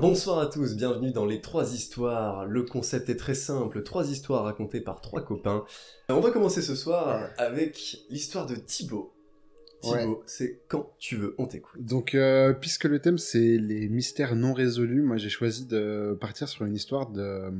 bonsoir 0.00 0.38
à 0.38 0.46
tous, 0.46 0.76
bienvenue 0.76 1.10
dans 1.10 1.26
les 1.26 1.40
trois 1.40 1.74
histoires. 1.74 2.46
Le 2.46 2.62
concept 2.62 3.08
est 3.08 3.16
très 3.16 3.34
simple, 3.34 3.82
trois 3.82 4.10
histoires 4.10 4.44
racontées 4.44 4.80
par 4.80 5.00
trois 5.00 5.22
copains. 5.22 5.64
Euh, 6.10 6.14
On 6.14 6.20
va 6.20 6.30
commencer 6.30 6.62
ce 6.62 6.74
soir 6.76 7.28
avec 7.36 7.98
l'histoire 8.08 8.46
de 8.46 8.54
Thibaut. 8.54 9.12
Thibaut, 9.80 10.22
c'est 10.26 10.60
quand 10.68 10.92
tu 10.98 11.16
veux, 11.16 11.34
on 11.38 11.46
t'écoute. 11.46 11.80
Donc, 11.82 12.14
euh, 12.14 12.52
puisque 12.52 12.84
le 12.84 13.00
thème 13.00 13.18
c'est 13.18 13.58
les 13.58 13.88
mystères 13.88 14.36
non 14.36 14.52
résolus, 14.52 15.02
moi 15.02 15.16
j'ai 15.16 15.28
choisi 15.28 15.66
de 15.66 16.16
partir 16.20 16.48
sur 16.48 16.64
une 16.64 16.74
histoire 16.74 17.10
de, 17.10 17.50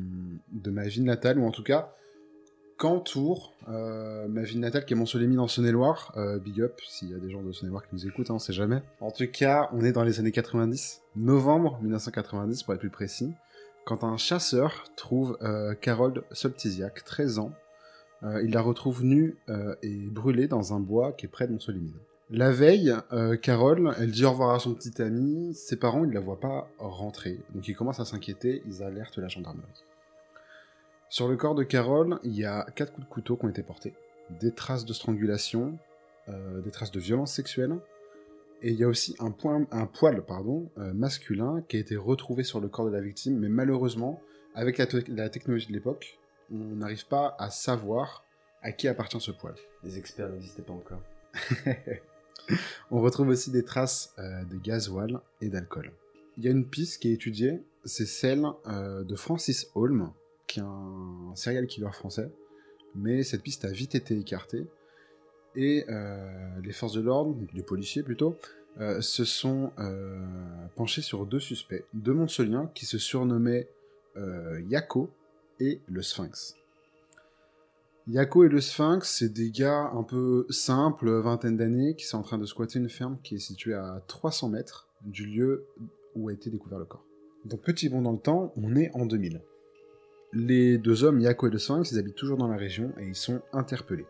de 0.52 0.70
ma 0.70 0.86
ville 0.86 1.04
natale, 1.04 1.38
ou 1.38 1.44
en 1.44 1.52
tout 1.52 1.62
cas, 1.64 1.94
qu'entoure 2.78 3.52
euh, 3.68 4.28
ma 4.28 4.42
ville 4.42 4.60
natale 4.60 4.84
qui 4.86 4.94
est 4.94 4.96
Montsolémine 4.96 5.40
en 5.40 5.48
Saône-et-Loire. 5.48 6.12
Euh, 6.16 6.38
big 6.38 6.62
up, 6.62 6.80
s'il 6.88 7.10
y 7.10 7.14
a 7.14 7.18
des 7.18 7.28
gens 7.28 7.42
de 7.42 7.52
Saône-et-Loire 7.52 7.86
qui 7.86 7.94
nous 7.94 8.06
écoutent, 8.06 8.30
hein, 8.30 8.34
on 8.34 8.38
sait 8.38 8.52
jamais. 8.52 8.80
En 9.00 9.10
tout 9.10 9.26
cas, 9.30 9.68
on 9.72 9.84
est 9.84 9.92
dans 9.92 10.04
les 10.04 10.20
années 10.20 10.32
90, 10.32 11.02
novembre 11.16 11.78
1990 11.82 12.62
pour 12.62 12.74
être 12.74 12.80
plus 12.80 12.88
précis, 12.88 13.34
quand 13.84 14.04
un 14.04 14.16
chasseur 14.16 14.84
trouve 14.96 15.36
euh, 15.42 15.74
Carole 15.74 16.22
Soltisiak, 16.30 17.04
13 17.04 17.40
ans. 17.40 17.52
Euh, 18.22 18.42
il 18.42 18.52
la 18.52 18.62
retrouve 18.62 19.04
nue 19.04 19.36
et 19.82 19.96
brûlée 20.10 20.48
dans 20.48 20.72
un 20.72 20.80
bois 20.80 21.12
qui 21.12 21.26
est 21.26 21.28
près 21.28 21.46
de 21.46 21.52
Montsolémine. 21.52 21.94
La 22.30 22.50
veille, 22.50 22.94
Carole, 23.40 23.94
elle 23.98 24.10
dit 24.10 24.24
au 24.26 24.30
revoir 24.32 24.54
à 24.54 24.58
son 24.58 24.74
petit 24.74 25.00
ami. 25.00 25.54
Ses 25.54 25.76
parents, 25.76 26.04
ils 26.04 26.12
la 26.12 26.20
voient 26.20 26.40
pas 26.40 26.68
rentrer. 26.78 27.40
Donc 27.54 27.68
ils 27.68 27.74
commencent 27.74 28.00
à 28.00 28.04
s'inquiéter, 28.04 28.62
ils 28.66 28.82
alertent 28.82 29.16
la 29.16 29.28
gendarmerie. 29.28 29.84
Sur 31.10 31.28
le 31.28 31.36
corps 31.36 31.54
de 31.54 31.62
Carole, 31.64 32.18
il 32.22 32.34
y 32.36 32.44
a 32.44 32.64
quatre 32.76 32.92
coups 32.92 33.06
de 33.06 33.12
couteau 33.12 33.36
qui 33.36 33.46
ont 33.46 33.48
été 33.48 33.62
portés. 33.62 33.94
Des 34.40 34.52
traces 34.52 34.84
de 34.84 34.92
strangulation, 34.92 35.78
euh, 36.28 36.60
des 36.60 36.70
traces 36.70 36.90
de 36.90 37.00
violence 37.00 37.32
sexuelle. 37.32 37.76
Et 38.60 38.72
il 38.72 38.78
y 38.78 38.84
a 38.84 38.88
aussi 38.88 39.14
un, 39.20 39.30
point, 39.30 39.66
un 39.70 39.86
poil 39.86 40.22
pardon, 40.24 40.68
euh, 40.78 40.92
masculin 40.92 41.62
qui 41.68 41.76
a 41.76 41.80
été 41.80 41.96
retrouvé 41.96 42.42
sur 42.42 42.60
le 42.60 42.68
corps 42.68 42.86
de 42.86 42.90
la 42.90 43.00
victime. 43.00 43.38
Mais 43.38 43.48
malheureusement, 43.48 44.20
avec 44.54 44.76
la, 44.78 44.86
te- 44.86 45.10
la 45.10 45.28
technologie 45.30 45.68
de 45.68 45.72
l'époque, 45.72 46.18
on 46.52 46.56
n'arrive 46.76 47.06
pas 47.06 47.36
à 47.38 47.50
savoir 47.50 48.24
à 48.62 48.72
qui 48.72 48.88
appartient 48.88 49.20
ce 49.20 49.30
poil. 49.30 49.54
Les 49.84 49.96
experts 49.96 50.28
n'existaient 50.30 50.62
pas 50.62 50.72
encore. 50.72 51.00
On 52.90 53.00
retrouve 53.00 53.28
aussi 53.28 53.50
des 53.50 53.64
traces 53.64 54.14
euh, 54.18 54.42
de 54.44 54.56
gasoil 54.56 55.20
et 55.40 55.48
d'alcool. 55.48 55.92
Il 56.36 56.44
y 56.44 56.48
a 56.48 56.50
une 56.50 56.66
piste 56.66 57.00
qui 57.02 57.10
est 57.10 57.12
étudiée, 57.12 57.62
c'est 57.84 58.06
celle 58.06 58.44
euh, 58.66 59.04
de 59.04 59.14
Francis 59.16 59.70
Holm, 59.74 60.10
un 60.56 61.34
serial 61.34 61.66
killer 61.66 61.92
français, 61.92 62.30
mais 62.94 63.22
cette 63.22 63.42
piste 63.42 63.66
a 63.66 63.70
vite 63.70 63.94
été 63.94 64.18
écartée, 64.18 64.66
et 65.54 65.84
euh, 65.88 66.60
les 66.62 66.72
forces 66.72 66.92
de 66.92 67.00
l'ordre, 67.00 67.36
les 67.52 67.62
policiers 67.62 68.02
plutôt, 68.02 68.36
euh, 68.80 69.00
se 69.00 69.24
sont 69.24 69.72
euh, 69.78 70.24
penchés 70.76 71.02
sur 71.02 71.26
deux 71.26 71.40
suspects, 71.40 71.84
deux 71.94 72.14
Montceliens 72.14 72.70
qui 72.74 72.86
se 72.86 72.98
surnommaient 72.98 73.68
Yako 74.68 75.10
et 75.60 75.80
le 75.86 76.02
Sphinx. 76.02 76.56
Yako 78.08 78.44
et 78.44 78.48
le 78.48 78.60
Sphinx, 78.60 79.08
c'est 79.08 79.32
des 79.32 79.52
gars 79.52 79.90
un 79.94 80.02
peu 80.02 80.44
simples, 80.50 81.08
vingtaine 81.20 81.56
d'années, 81.56 81.94
qui 81.94 82.04
sont 82.04 82.18
en 82.18 82.22
train 82.22 82.38
de 82.38 82.44
squatter 82.44 82.80
une 82.80 82.88
ferme 82.88 83.18
qui 83.22 83.36
est 83.36 83.40
située 83.40 83.74
à 83.74 84.02
300 84.08 84.48
mètres 84.48 84.88
du 85.02 85.24
lieu 85.24 85.66
où 86.16 86.30
a 86.30 86.32
été 86.32 86.50
découvert 86.50 86.80
le 86.80 86.84
corps. 86.84 87.04
Donc 87.44 87.62
petit 87.62 87.88
bond 87.88 88.02
dans 88.02 88.10
le 88.10 88.18
temps, 88.18 88.52
on 88.56 88.74
est 88.74 88.90
en 88.94 89.06
2000. 89.06 89.40
Les 90.32 90.78
deux 90.78 91.04
hommes, 91.04 91.20
Yako 91.20 91.48
et 91.48 91.50
le 91.50 91.58
Sphinx, 91.58 91.90
ils 91.90 91.98
habitent 91.98 92.16
toujours 92.16 92.36
dans 92.36 92.48
la 92.48 92.56
région 92.56 92.92
et 92.98 93.06
ils 93.06 93.14
sont 93.14 93.40
interpellés. 93.52 94.06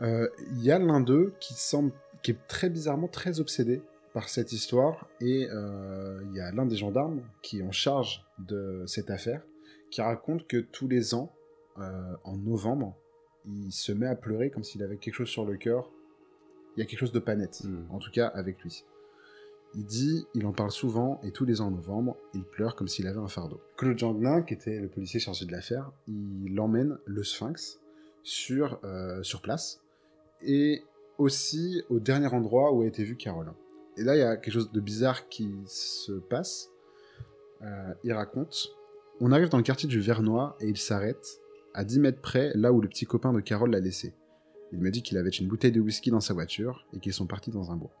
Euh, 0.00 0.28
Il 0.52 0.62
y 0.62 0.70
a 0.70 0.78
l'un 0.78 1.00
d'eux 1.00 1.34
qui 1.40 1.54
semble, 1.54 1.92
qui 2.22 2.30
est 2.32 2.46
très 2.48 2.70
bizarrement 2.70 3.08
très 3.08 3.40
obsédé 3.40 3.82
par 4.14 4.28
cette 4.28 4.52
histoire 4.52 5.06
et 5.20 5.48
euh, 5.50 6.20
il 6.30 6.36
y 6.36 6.40
a 6.40 6.50
l'un 6.52 6.64
des 6.66 6.76
gendarmes 6.76 7.22
qui 7.42 7.60
est 7.60 7.62
en 7.62 7.72
charge 7.72 8.24
de 8.38 8.84
cette 8.86 9.10
affaire 9.10 9.42
qui 9.90 10.00
raconte 10.00 10.46
que 10.46 10.58
tous 10.58 10.88
les 10.88 11.14
ans, 11.14 11.32
euh, 11.78 12.14
en 12.24 12.36
novembre, 12.36 12.96
il 13.44 13.70
se 13.72 13.92
met 13.92 14.06
à 14.06 14.14
pleurer 14.16 14.50
comme 14.50 14.64
s'il 14.64 14.82
avait 14.82 14.96
quelque 14.96 15.14
chose 15.14 15.28
sur 15.28 15.44
le 15.44 15.56
cœur. 15.56 15.90
Il 16.76 16.80
y 16.80 16.82
a 16.82 16.86
quelque 16.86 17.00
chose 17.00 17.12
de 17.12 17.18
pas 17.18 17.34
net, 17.34 17.62
Mm. 17.64 17.86
en 17.90 17.98
tout 17.98 18.10
cas 18.10 18.26
avec 18.26 18.60
lui. 18.62 18.84
Il 19.74 19.84
dit, 19.84 20.26
il 20.34 20.46
en 20.46 20.52
parle 20.52 20.70
souvent, 20.70 21.20
et 21.22 21.30
tous 21.30 21.44
les 21.44 21.60
ans 21.60 21.66
en 21.66 21.70
novembre, 21.70 22.16
il 22.34 22.42
pleure 22.42 22.74
comme 22.74 22.88
s'il 22.88 23.06
avait 23.06 23.18
un 23.18 23.28
fardeau. 23.28 23.60
Claude 23.76 23.98
Janglin, 23.98 24.42
qui 24.42 24.54
était 24.54 24.80
le 24.80 24.88
policier 24.88 25.20
chargé 25.20 25.44
de 25.44 25.52
l'affaire, 25.52 25.92
il 26.06 26.58
emmène 26.58 26.98
le 27.04 27.22
Sphinx 27.22 27.80
sur, 28.22 28.80
euh, 28.84 29.22
sur 29.22 29.42
place, 29.42 29.80
et 30.42 30.82
aussi 31.18 31.82
au 31.90 31.98
dernier 31.98 32.28
endroit 32.28 32.72
où 32.72 32.82
a 32.82 32.86
été 32.86 33.04
vue 33.04 33.16
Carole. 33.16 33.52
Et 33.96 34.04
là, 34.04 34.16
il 34.16 34.20
y 34.20 34.22
a 34.22 34.36
quelque 34.36 34.54
chose 34.54 34.72
de 34.72 34.80
bizarre 34.80 35.28
qui 35.28 35.52
se 35.66 36.12
passe. 36.12 36.70
Euh, 37.62 37.94
il 38.04 38.12
raconte 38.12 38.68
On 39.20 39.32
arrive 39.32 39.48
dans 39.48 39.58
le 39.58 39.64
quartier 39.64 39.88
du 39.88 40.00
Vernois 40.00 40.56
et 40.60 40.68
il 40.68 40.76
s'arrête 40.76 41.40
à 41.74 41.84
10 41.84 42.00
mètres 42.00 42.20
près, 42.20 42.52
là 42.54 42.72
où 42.72 42.80
le 42.80 42.88
petit 42.88 43.04
copain 43.04 43.32
de 43.32 43.40
Carole 43.40 43.70
l'a 43.70 43.80
laissé. 43.80 44.14
Il 44.72 44.78
me 44.78 44.90
dit 44.90 45.02
qu'il 45.02 45.18
avait 45.18 45.30
une 45.30 45.48
bouteille 45.48 45.72
de 45.72 45.80
whisky 45.80 46.10
dans 46.10 46.20
sa 46.20 46.34
voiture 46.34 46.86
et 46.92 47.00
qu'ils 47.00 47.12
sont 47.12 47.26
partis 47.26 47.50
dans 47.50 47.72
un 47.72 47.76
bois. 47.76 47.92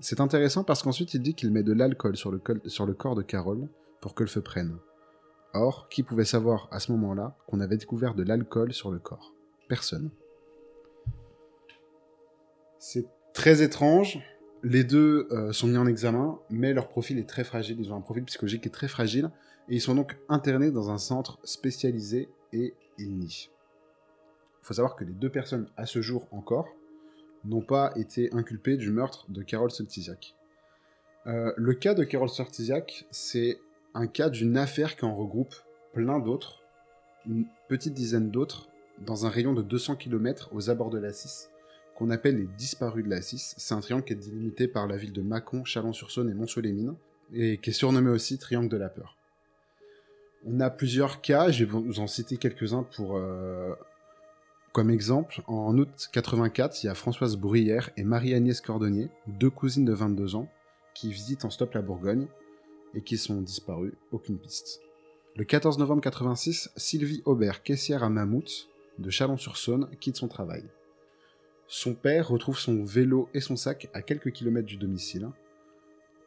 C'est 0.00 0.20
intéressant 0.20 0.64
parce 0.64 0.82
qu'ensuite 0.82 1.14
il 1.14 1.22
dit 1.22 1.34
qu'il 1.34 1.50
met 1.50 1.62
de 1.62 1.72
l'alcool 1.72 2.16
sur, 2.16 2.30
le 2.30 2.38
corps 2.94 3.14
de 3.14 3.22
Carole 3.22 3.68
pour 4.00 4.14
que 4.14 4.24
le 4.24 4.28
feu 4.28 4.40
prenne. 4.40 4.76
Or, 5.52 5.88
qui 5.88 6.02
pouvait 6.02 6.24
savoir 6.24 6.68
à 6.72 6.80
ce 6.80 6.90
moment-là 6.92 7.36
qu'on 7.46 7.60
avait 7.60 7.76
découvert 7.76 8.14
de 8.14 8.24
l'alcool 8.24 8.72
sur 8.72 8.90
le 8.90 8.98
corps? 8.98 9.32
Personne. 9.68 10.10
C'est 12.78 13.06
très 13.32 13.62
étrange. 13.62 14.18
Les 14.64 14.82
deux 14.82 15.28
euh, 15.30 15.52
sont 15.52 15.68
mis 15.68 15.76
en 15.76 15.86
examen, 15.86 16.38
mais 16.50 16.72
leur 16.72 16.88
profil 16.88 17.18
est 17.18 17.28
très 17.28 17.44
fragile. 17.44 17.76
Ils 17.78 17.92
ont 17.92 17.96
un 17.96 18.00
profil 18.00 18.24
psychologique 18.24 18.62
qui 18.62 18.68
est 18.68 18.72
très 18.72 18.88
fragile. 18.88 19.30
Et 19.68 19.76
ils 19.76 19.80
sont 19.80 19.94
donc 19.94 20.16
internés 20.28 20.70
dans 20.70 20.90
un 20.90 20.98
centre 20.98 21.38
spécialisé 21.44 22.28
et 22.52 22.74
ils 22.98 23.16
nient. 23.16 23.48
Il 24.60 24.66
faut 24.66 24.74
savoir 24.74 24.96
que 24.96 25.04
les 25.04 25.12
deux 25.12 25.30
personnes, 25.30 25.68
à 25.76 25.86
ce 25.86 26.00
jour 26.00 26.26
encore, 26.32 26.68
n'ont 27.44 27.62
pas 27.62 27.92
été 27.96 28.32
inculpées 28.32 28.76
du 28.76 28.90
meurtre 28.90 29.26
de 29.28 29.42
Carole 29.42 29.70
Soltisiak. 29.70 30.34
Euh, 31.26 31.52
le 31.56 31.74
cas 31.74 31.94
de 31.94 32.04
Carole 32.04 32.28
Soltisiak, 32.28 33.06
c'est 33.10 33.58
un 33.94 34.06
cas 34.06 34.28
d'une 34.28 34.56
affaire 34.56 34.96
qui 34.96 35.04
en 35.04 35.14
regroupe 35.14 35.54
plein 35.92 36.18
d'autres, 36.18 36.62
une 37.26 37.46
petite 37.68 37.94
dizaine 37.94 38.30
d'autres, 38.30 38.68
dans 38.98 39.26
un 39.26 39.28
rayon 39.28 39.54
de 39.54 39.62
200 39.62 39.96
km 39.96 40.50
aux 40.52 40.70
abords 40.70 40.90
de 40.90 40.98
la 40.98 41.12
6, 41.12 41.50
qu'on 41.96 42.10
appelle 42.10 42.36
les 42.36 42.48
disparus 42.58 43.04
de 43.04 43.10
la 43.10 43.22
6. 43.22 43.54
C'est 43.56 43.74
un 43.74 43.80
triangle 43.80 44.04
qui 44.04 44.12
est 44.12 44.16
délimité 44.16 44.68
par 44.68 44.86
la 44.86 44.96
ville 44.96 45.12
de 45.12 45.22
Mâcon, 45.22 45.64
Chalon-sur-Saône 45.64 46.30
et 46.30 46.34
Mont-sur-les-Mines, 46.34 46.94
et 47.32 47.58
qui 47.58 47.70
est 47.70 47.74
surnommé 47.74 48.10
aussi 48.10 48.38
Triangle 48.38 48.68
de 48.68 48.76
la 48.76 48.88
Peur. 48.88 49.16
On 50.46 50.60
a 50.60 50.68
plusieurs 50.70 51.22
cas, 51.22 51.50
je 51.50 51.64
vais 51.64 51.70
vous 51.70 52.00
en 52.00 52.06
citer 52.06 52.36
quelques-uns 52.36 52.82
pour, 52.82 53.16
euh, 53.16 53.74
comme 54.74 54.90
exemple. 54.90 55.40
En 55.46 55.78
août 55.78 56.08
84, 56.12 56.82
il 56.82 56.88
y 56.88 56.90
a 56.90 56.94
Françoise 56.94 57.36
Bruyère 57.36 57.90
et 57.96 58.02
Marie-Agnès 58.02 58.60
Cordonnier, 58.60 59.08
deux 59.28 59.48
cousines 59.48 59.84
de 59.84 59.92
22 59.92 60.34
ans, 60.34 60.48
qui 60.94 61.12
visitent 61.12 61.44
en 61.44 61.50
stop 61.50 61.72
la 61.74 61.80
Bourgogne 61.80 62.26
et 62.94 63.00
qui 63.00 63.16
sont 63.16 63.40
disparues, 63.40 63.94
aucune 64.10 64.36
piste. 64.36 64.80
Le 65.36 65.44
14 65.44 65.78
novembre 65.78 66.02
86, 66.02 66.70
Sylvie 66.76 67.22
Aubert, 67.24 67.62
caissière 67.62 68.02
à 68.02 68.10
Mammouth, 68.10 68.68
de 68.98 69.10
Chalon-sur-Saône, 69.10 69.88
quitte 70.00 70.16
son 70.16 70.28
travail. 70.28 70.64
Son 71.68 71.94
père 71.94 72.28
retrouve 72.28 72.58
son 72.58 72.82
vélo 72.82 73.28
et 73.32 73.40
son 73.40 73.54
sac 73.54 73.88
à 73.94 74.02
quelques 74.02 74.32
kilomètres 74.32 74.66
du 74.66 74.76
domicile. 74.76 75.28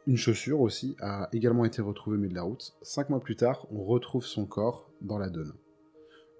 Une 0.06 0.16
chaussure 0.16 0.62
aussi 0.62 0.96
a 1.00 1.28
également 1.34 1.66
été 1.66 1.82
retrouvée 1.82 2.16
au 2.16 2.20
milieu 2.20 2.30
de 2.30 2.36
la 2.36 2.42
route. 2.42 2.72
Cinq 2.80 3.10
mois 3.10 3.20
plus 3.20 3.36
tard, 3.36 3.66
on 3.70 3.82
retrouve 3.82 4.24
son 4.24 4.46
corps 4.46 4.90
dans 5.02 5.18
la 5.18 5.28
Donne. 5.28 5.52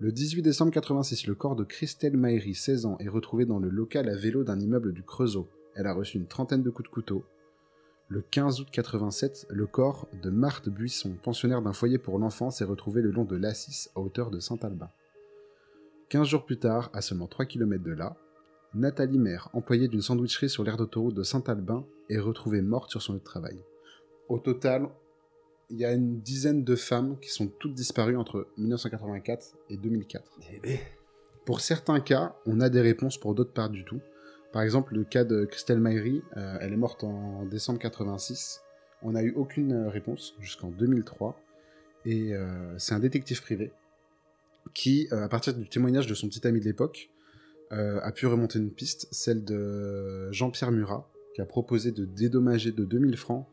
Le 0.01 0.13
18 0.13 0.43
décembre 0.43 0.71
86, 0.71 1.27
le 1.27 1.35
corps 1.35 1.57
de 1.57 1.65
Christelle 1.65 2.17
Maïri, 2.17 2.55
16 2.55 2.87
ans, 2.87 2.97
est 3.01 3.09
retrouvé 3.09 3.47
dans 3.47 3.59
le 3.59 3.69
local 3.69 4.09
à 4.09 4.15
vélo 4.15 4.45
d'un 4.45 4.61
immeuble 4.61 4.93
du 4.93 5.03
Creusot. 5.03 5.49
Elle 5.75 5.89
a 5.89 5.93
reçu 5.93 6.19
une 6.19 6.29
trentaine 6.29 6.63
de 6.63 6.71
coups 6.71 6.89
de 6.89 6.95
couteau. 6.95 7.25
Le 8.07 8.23
15 8.23 8.61
août 8.61 8.69
87, 8.71 9.49
le 9.51 9.67
corps 9.67 10.07
de 10.23 10.31
Marthe 10.31 10.69
Buisson, 10.69 11.17
pensionnaire 11.21 11.63
d'un 11.63 11.73
foyer 11.73 11.99
pour 11.99 12.21
l'enfance, 12.21 12.61
est 12.61 12.65
retrouvé 12.65 13.03
le 13.03 13.11
long 13.11 13.25
de 13.25 13.35
l'Assis 13.35 13.89
à 13.97 14.01
hauteur 14.01 14.31
de 14.31 14.39
Saint-Albin. 14.39 14.89
15 16.11 16.29
jours 16.29 16.47
plus 16.47 16.61
tard, 16.61 16.91
à 16.93 17.03
seulement 17.03 17.27
3 17.27 17.47
km 17.47 17.83
de 17.83 17.91
là, 17.91 18.17
Nathalie 18.75 19.19
Maire, 19.19 19.49
employée 19.53 19.89
d'une 19.89 20.01
sandwicherie 20.01 20.49
sur 20.49 20.63
l'aire 20.63 20.77
d'autoroute 20.77 21.17
de 21.17 21.25
Saint-Albin, 21.25 21.85
est 22.09 22.21
retrouvée 22.21 22.63
morte 22.63 22.93
sur 22.93 23.03
son 23.03 23.15
lieu 23.15 23.19
de 23.19 23.25
travail. 23.25 23.65
Au 24.29 24.39
total, 24.39 24.91
il 25.71 25.79
y 25.79 25.85
a 25.85 25.93
une 25.93 26.21
dizaine 26.21 26.65
de 26.65 26.77
femmes 26.77 27.19
qui 27.21 27.31
sont 27.31 27.47
toutes 27.47 27.75
disparues 27.75 28.17
entre 28.17 28.49
1984 28.57 29.57
et 29.71 29.77
2004. 29.77 30.25
Eh 30.55 30.61
ben, 30.61 30.79
Pour 31.45 31.61
certains 31.61 32.01
cas, 32.01 32.35
on 32.47 32.61
a 32.61 32.69
des 32.69 32.81
réponses, 32.81 33.19
pour 33.19 33.35
d'autres 33.35 33.53
pas 33.53 33.69
du 33.69 33.85
tout. 33.85 34.01
Par 34.53 34.63
exemple, 34.63 34.95
le 34.95 35.05
cas 35.05 35.25
de 35.25 35.45
Christelle 35.45 35.79
Maïri, 35.79 36.23
euh, 36.37 36.57
elle 36.61 36.73
est 36.73 36.79
morte 36.79 37.05
en 37.05 37.45
décembre 37.45 37.79
86. 37.79 38.61
On 39.03 39.13
n'a 39.13 39.23
eu 39.23 39.33
aucune 39.37 39.73
euh, 39.73 39.89
réponse 39.89 40.35
jusqu'en 40.41 40.71
2003. 40.71 41.39
Et 42.07 42.35
euh, 42.35 42.79
c'est 42.79 42.95
un 42.95 43.01
détective 43.01 43.43
privé 43.43 43.73
qui, 44.75 45.09
euh, 45.13 45.25
à 45.25 45.29
partir 45.29 45.55
du 45.55 45.69
témoignage 45.69 46.07
de 46.07 46.15
son 46.15 46.29
petit 46.29 46.47
ami 46.47 46.61
de 46.61 46.65
l'époque, 46.65 47.11
a 47.71 48.13
pu 48.13 48.27
remonter 48.27 48.59
une 48.59 48.71
piste, 48.71 49.09
celle 49.11 49.45
de 49.45 50.33
Jean-Pierre 50.33 50.73
Murat, 50.73 51.07
qui 51.35 51.43
a 51.43 51.45
proposé 51.45 51.93
de 51.93 52.07
dédommager 52.07 52.73
de 52.73 52.87
2000 52.87 53.19
francs 53.19 53.47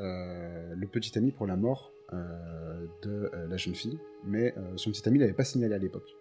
le 0.00 0.86
petit 0.86 1.16
ami 1.18 1.32
pour 1.32 1.46
la 1.46 1.56
mort 1.56 1.92
euh, 2.12 2.86
de 3.02 3.30
euh, 3.34 3.46
la 3.48 3.56
jeune 3.56 3.74
fille, 3.74 3.98
mais 4.24 4.52
euh, 4.56 4.76
son 4.76 4.90
petit 4.90 5.06
ami 5.08 5.18
l'avait 5.20 5.32
pas 5.32 5.44
signalé 5.44 5.74
à 5.74 5.78
l'époque. 5.78 6.16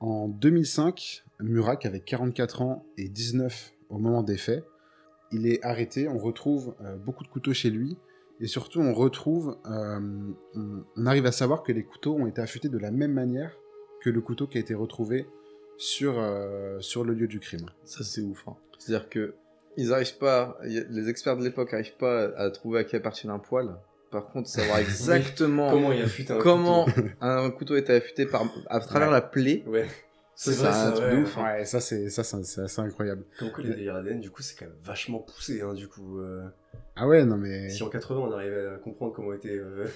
En 0.00 0.28
2005, 0.28 1.24
Murat, 1.40 1.76
qui 1.76 1.86
avait 1.86 2.00
44 2.00 2.62
ans 2.62 2.84
et 2.98 3.08
19 3.08 3.72
au 3.90 3.98
moment 3.98 4.22
des 4.22 4.36
faits, 4.36 4.64
il 5.30 5.46
est 5.46 5.64
arrêté. 5.64 6.08
On 6.08 6.18
retrouve 6.18 6.74
euh, 6.82 6.96
beaucoup 6.96 7.22
de 7.24 7.28
couteaux 7.28 7.52
chez 7.54 7.70
lui. 7.70 7.96
Et 8.40 8.46
surtout, 8.48 8.80
on 8.80 8.92
retrouve. 8.92 9.56
euh, 9.70 10.00
on, 10.96 11.06
arrive 11.06 11.26
à 11.26 11.32
savoir 11.32 11.62
que 11.62 11.72
les 11.72 11.84
couteaux 11.84 12.14
ont 12.16 12.26
été 12.26 12.40
affûtés 12.42 12.68
de 12.68 12.78
la 12.78 12.90
même 12.90 13.12
manière 13.12 13.56
que 14.02 14.10
le 14.10 14.20
couteau 14.20 14.46
qui 14.48 14.58
a 14.58 14.60
été 14.60 14.74
retrouvé 14.74 15.26
sur, 15.78 16.18
euh, 16.18 16.80
sur 16.80 17.04
le 17.04 17.14
lieu 17.14 17.28
du 17.28 17.38
crime. 17.40 17.66
Ça, 17.84 18.02
c'est 18.02 18.22
ouf. 18.22 18.46
hein. 18.48 18.56
C'est-à-dire 18.78 19.08
que 19.08 19.34
ils 19.76 19.92
arrivent 19.92 20.18
pas, 20.18 20.58
les 20.64 21.08
experts 21.08 21.36
de 21.36 21.44
l'époque 21.44 21.72
arrivent 21.74 21.96
pas 21.96 22.24
à 22.36 22.50
trouver 22.50 22.80
à 22.80 22.84
qui 22.84 22.96
appartient 22.96 23.28
un 23.28 23.38
poil. 23.38 23.76
Par 24.10 24.26
contre, 24.26 24.48
savoir 24.48 24.78
exactement 24.80 25.70
Comment 25.70 25.92
il 25.92 26.02
affûte 26.02 26.30
un 26.30 26.38
comment 26.38 26.84
couteau 26.84 27.02
un 27.20 27.50
couteau 27.50 27.76
était 27.76 27.94
affûté 27.94 28.26
par, 28.26 28.44
à 28.68 28.78
travers 28.80 29.08
Ouais. 29.08 29.14
la 29.14 29.20
plaie. 29.20 29.64
Ouais. 29.66 29.86
Ça, 30.36 30.50
C'est 30.52 30.58
vrai, 30.58 30.68
un 30.68 30.72
ça, 30.72 30.90
truc 30.92 31.04
ouais. 31.04 31.16
de 31.16 31.22
ouf. 31.22 31.38
hein. 31.38 31.44
Ouais, 31.44 31.64
ça, 31.64 31.80
c'est 31.80 32.10
ça, 32.10 32.24
c'est 32.24 32.44
c'est 32.44 32.60
assez 32.62 32.80
incroyable. 32.80 33.22
Comme 33.38 33.50
quoi, 33.52 33.62
les 33.62 33.70
délires 33.70 33.94
ADN, 33.96 34.20
du 34.20 34.30
coup, 34.30 34.42
c'est 34.42 34.56
quand 34.58 34.66
même 34.66 34.74
vachement 34.82 35.20
poussé, 35.20 35.62
hein, 35.62 35.74
du 35.74 35.86
coup. 35.88 36.18
euh. 36.20 36.42
Ah 36.96 37.06
ouais, 37.08 37.24
non 37.24 37.36
mais. 37.36 37.68
Si 37.70 37.82
en 37.84 37.88
80, 37.88 38.20
on 38.20 38.32
arrivait 38.32 38.66
à 38.66 38.76
comprendre 38.78 39.12
comment 39.14 39.32
était... 39.32 39.56
euh, 39.56 39.86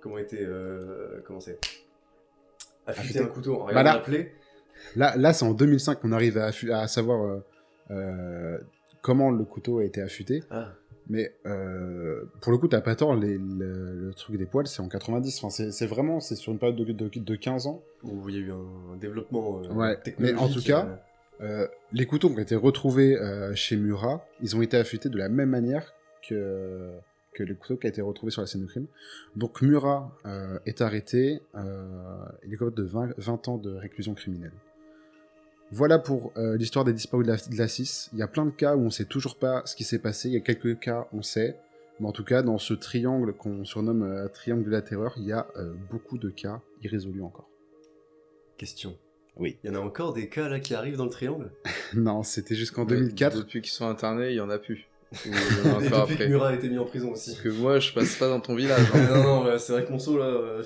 comment 0.00 0.18
était... 0.18 0.42
euh, 0.42 1.20
comment 1.26 1.40
c'est 1.40 1.58
Affûter 2.86 3.20
un 3.20 3.26
couteau 3.26 3.56
en 3.56 3.58
Bah 3.64 3.64
regardant 3.70 3.90
là- 3.90 3.96
la 3.96 4.00
plaie. 4.02 4.32
Là, 4.96 5.14
là 5.16 5.32
c'est 5.32 5.44
en 5.44 5.52
2005 5.54 6.00
qu'on 6.00 6.12
arrive 6.12 6.38
à, 6.38 6.46
à 6.74 6.86
savoir 6.88 7.22
euh, 7.24 7.44
euh, 7.90 8.58
comment 9.06 9.30
le 9.30 9.44
couteau 9.44 9.78
a 9.78 9.84
été 9.84 10.00
affûté. 10.02 10.42
Ah, 10.50 10.72
Mais 11.08 11.32
euh, 11.46 12.24
pour 12.40 12.50
le 12.50 12.58
coup, 12.58 12.66
t'as 12.66 12.80
pas 12.80 12.96
tort, 12.96 13.14
les- 13.14 13.38
le, 13.38 13.94
le 13.94 14.12
truc 14.14 14.36
des 14.36 14.46
poils, 14.46 14.66
c'est 14.66 14.82
en 14.82 14.88
90. 14.88 15.44
Enfin, 15.44 15.70
c'est 15.70 15.86
vraiment, 15.86 16.18
c'est 16.18 16.34
sur 16.34 16.52
une 16.52 16.58
période 16.58 16.76
de, 16.76 16.92
de, 16.92 17.08
de 17.08 17.36
15 17.36 17.68
ans. 17.68 17.82
où 18.02 18.28
il 18.28 18.34
y 18.34 18.38
a 18.38 18.40
eu 18.40 18.50
un, 18.52 18.66
un 18.94 18.96
développement 18.96 19.60
euh, 19.64 19.72
Ouais, 19.72 19.96
technologique. 20.00 20.36
mais 20.38 20.42
en 20.42 20.48
tout 20.52 20.62
cas, 20.62 21.00
Euh, 21.42 21.68
les 21.92 22.06
couteaux 22.06 22.30
qui 22.30 22.36
ont 22.36 22.42
été 22.48 22.56
retrouvés 22.56 23.12
euh, 23.18 23.54
chez 23.54 23.76
Murat, 23.76 24.26
ils 24.40 24.56
ont 24.56 24.62
été 24.62 24.76
affûtés 24.78 25.10
de 25.10 25.18
la 25.18 25.28
même 25.28 25.50
manière 25.50 25.92
que, 26.26 26.90
que 27.34 27.42
le 27.44 27.54
couteau 27.54 27.76
qui 27.76 27.86
a 27.86 27.90
été 27.90 28.00
retrouvé 28.00 28.30
sur 28.32 28.40
la 28.40 28.46
scène 28.46 28.62
de 28.62 28.66
crime. 28.66 28.86
Donc 29.36 29.60
Murat 29.60 30.10
euh, 30.24 30.58
est 30.64 30.80
arrêté, 30.80 31.42
euh, 31.54 32.24
il 32.46 32.54
est 32.54 32.56
coupable 32.56 32.76
de 32.78 32.84
20, 32.84 33.10
20 33.18 33.48
ans 33.48 33.58
de 33.58 33.70
réclusion 33.74 34.14
criminelle. 34.14 34.54
Voilà 35.72 35.98
pour 35.98 36.32
euh, 36.36 36.56
l'histoire 36.56 36.84
des 36.84 36.92
disparus 36.92 37.26
de 37.26 37.32
la, 37.32 37.36
de 37.38 37.56
la 37.56 37.68
6. 37.68 38.10
Il 38.12 38.18
y 38.18 38.22
a 38.22 38.28
plein 38.28 38.46
de 38.46 38.50
cas 38.50 38.76
où 38.76 38.80
on 38.80 38.90
sait 38.90 39.04
toujours 39.04 39.36
pas 39.36 39.62
ce 39.66 39.74
qui 39.74 39.84
s'est 39.84 39.98
passé, 39.98 40.28
il 40.28 40.34
y 40.34 40.36
a 40.36 40.40
quelques 40.40 40.78
cas 40.78 41.08
on 41.12 41.22
sait, 41.22 41.58
mais 41.98 42.06
en 42.06 42.12
tout 42.12 42.24
cas 42.24 42.42
dans 42.42 42.58
ce 42.58 42.72
triangle 42.74 43.32
qu'on 43.34 43.64
surnomme 43.64 44.02
euh, 44.02 44.28
triangle 44.28 44.64
de 44.64 44.70
la 44.70 44.82
terreur, 44.82 45.14
il 45.16 45.24
y 45.24 45.32
a 45.32 45.48
euh, 45.56 45.74
beaucoup 45.90 46.18
de 46.18 46.30
cas 46.30 46.60
irrésolus 46.82 47.22
encore. 47.22 47.48
question. 48.56 48.96
Oui. 49.36 49.58
Il 49.62 49.70
y 49.70 49.70
en 49.70 49.74
a 49.76 49.84
encore 49.84 50.14
des 50.14 50.28
cas 50.30 50.48
là 50.48 50.60
qui 50.60 50.74
arrivent 50.74 50.96
dans 50.96 51.04
le 51.04 51.10
triangle? 51.10 51.50
Non, 51.94 52.22
c'était 52.22 52.54
jusqu'en 52.54 52.84
Mais 52.84 52.96
2004. 52.96 53.36
Depuis 53.38 53.60
qu'ils 53.60 53.72
sont 53.72 53.86
internés, 53.86 54.30
il 54.30 54.36
y 54.36 54.40
en 54.40 54.48
a 54.48 54.58
plus. 54.58 54.88
A 55.12 55.16
Et 55.28 55.84
depuis 55.84 55.88
que 55.90 55.94
après. 55.94 56.28
Murat 56.28 56.48
a 56.48 56.54
été 56.54 56.68
mis 56.68 56.78
en 56.78 56.84
prison 56.84 57.12
aussi. 57.12 57.30
Parce 57.30 57.42
que 57.42 57.48
moi, 57.50 57.78
je 57.78 57.92
passe 57.92 58.16
pas 58.16 58.28
dans 58.28 58.40
ton 58.40 58.54
village. 58.56 58.80
hein. 58.94 59.08
non, 59.14 59.44
non, 59.44 59.58
c'est 59.58 59.72
vrai 59.72 59.84
que 59.84 59.92
mon 59.92 59.98
saut 59.98 60.18
là, 60.18 60.24
euh, 60.24 60.62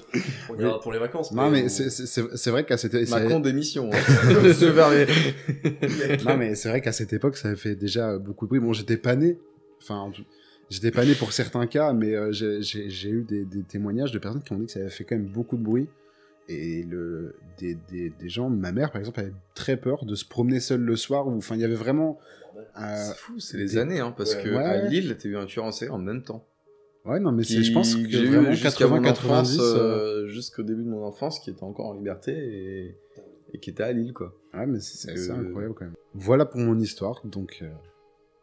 on 0.49 0.59
ira 0.59 0.81
pour 0.81 0.93
les 0.93 0.99
vacances. 0.99 1.31
Non, 1.33 1.51
mais 1.51 1.65
on- 1.65 1.69
c'est- 1.69 1.91
c'est 1.91 2.07
c'est- 2.07 2.37
c'est 2.37 2.51
vrai 2.51 2.65
qu'à 2.65 2.77
cette, 2.79 2.93
c'est- 2.93 3.11
Macron 3.11 3.41
démission. 3.41 3.91
hein. 3.93 3.99
Non, 6.27 6.37
mais 6.37 6.55
c'est 6.55 6.69
vrai 6.69 6.81
qu'à 6.81 6.93
cette 6.93 7.13
époque, 7.13 7.37
ça 7.37 7.49
avait 7.49 7.57
fait 7.57 7.75
déjà 7.75 8.19
beaucoup 8.19 8.47
de 8.47 8.49
bruit. 8.51 8.61
Bon, 8.61 8.73
j'étais 8.73 8.97
pas 8.97 9.15
né. 9.17 9.39
Enfin, 9.83 10.11
j'étais 10.71 10.91
pas 10.91 11.05
né 11.05 11.15
pour 11.15 11.33
certains 11.33 11.67
cas, 11.67 11.93
mais 11.93 12.15
euh, 12.15 12.33
j'ai- 12.33 12.63
j'ai 12.63 12.89
j'ai 12.91 13.09
eu 13.11 13.23
des, 13.23 13.45
des 13.45 13.63
témoignages 13.63 14.13
de 14.13 14.19
personnes 14.19 14.43
qui 14.43 14.53
ont 14.53 14.59
dit 14.59 14.67
que 14.67 14.73
ça 14.73 14.81
avait 14.81 14.91
fait 14.91 15.05
quand 15.05 15.17
même 15.17 15.27
beaucoup 15.29 15.57
de 15.57 15.63
bruit. 15.63 15.89
Et 16.53 16.83
le, 16.83 17.37
des, 17.59 17.77
des, 17.91 18.11
des 18.11 18.29
gens, 18.29 18.51
ma 18.51 18.73
mère 18.73 18.91
par 18.91 18.99
exemple, 19.01 19.21
avait 19.21 19.33
très 19.55 19.77
peur 19.77 20.05
de 20.05 20.15
se 20.17 20.25
promener 20.25 20.59
seule 20.61 20.81
le 20.81 20.97
soir. 20.97 21.29
Enfin, 21.29 21.55
il 21.55 21.61
y 21.61 21.65
avait 21.65 21.75
vraiment. 21.77 22.19
euh, 22.77 22.97
C'est 22.97 23.17
fou, 23.17 23.39
c'est 23.39 23.57
les 23.57 23.65
des- 23.67 23.79
années, 23.79 24.01
hein, 24.01 24.13
parce 24.17 24.35
Ouais. 24.35 24.43
que 24.43 24.49
Ouais, 24.51 24.57
à. 24.65 24.87
Lille, 24.89 25.17
t'as 25.17 25.29
eu 25.29 25.37
un 25.37 25.47
tueur 25.47 25.65
en 25.65 25.71
série 25.73 25.91
en 25.93 25.99
même 25.99 26.23
temps. 26.25 26.45
ouais, 27.05 27.21
non, 27.21 27.31
mais 27.33 27.45
Qui- 27.45 27.63
je 27.63 27.73
pense 27.73 27.95
que 27.95 28.09
j'ai 28.09 28.23
eu 28.23 28.27
vraiment 28.27 28.51
jusqu'à 28.53 28.87
mon 28.89 29.01
80-90. 29.01 29.11
enfance, 29.31 29.59
euh, 29.61 30.25
euh, 30.25 30.27
jusqu'au 30.27 30.63
début 30.65 30.83
de 30.83 30.89
mon 30.89 31.05
enfance, 31.05 31.39
qui 31.39 31.51
était 31.51 31.63
encore 31.63 31.87
en 31.87 31.95
liberté 31.95 32.33
et, 32.33 32.97
et 33.53 33.59
qui 33.61 33.71
était 33.71 33.85
à 33.85 33.93
Lille, 33.93 34.13
quoi. 34.13 34.35
Ouais, 34.53 34.67
mais 34.67 34.81
c'est 34.81 35.15
que- 35.15 35.31
incroyable 35.31 35.75
quand 35.75 35.85
même. 35.85 35.95
Voilà 36.15 36.45
pour 36.47 36.61
mon 36.61 36.79
histoire. 36.81 37.21
Donc, 37.25 37.59
euh, 37.63 37.69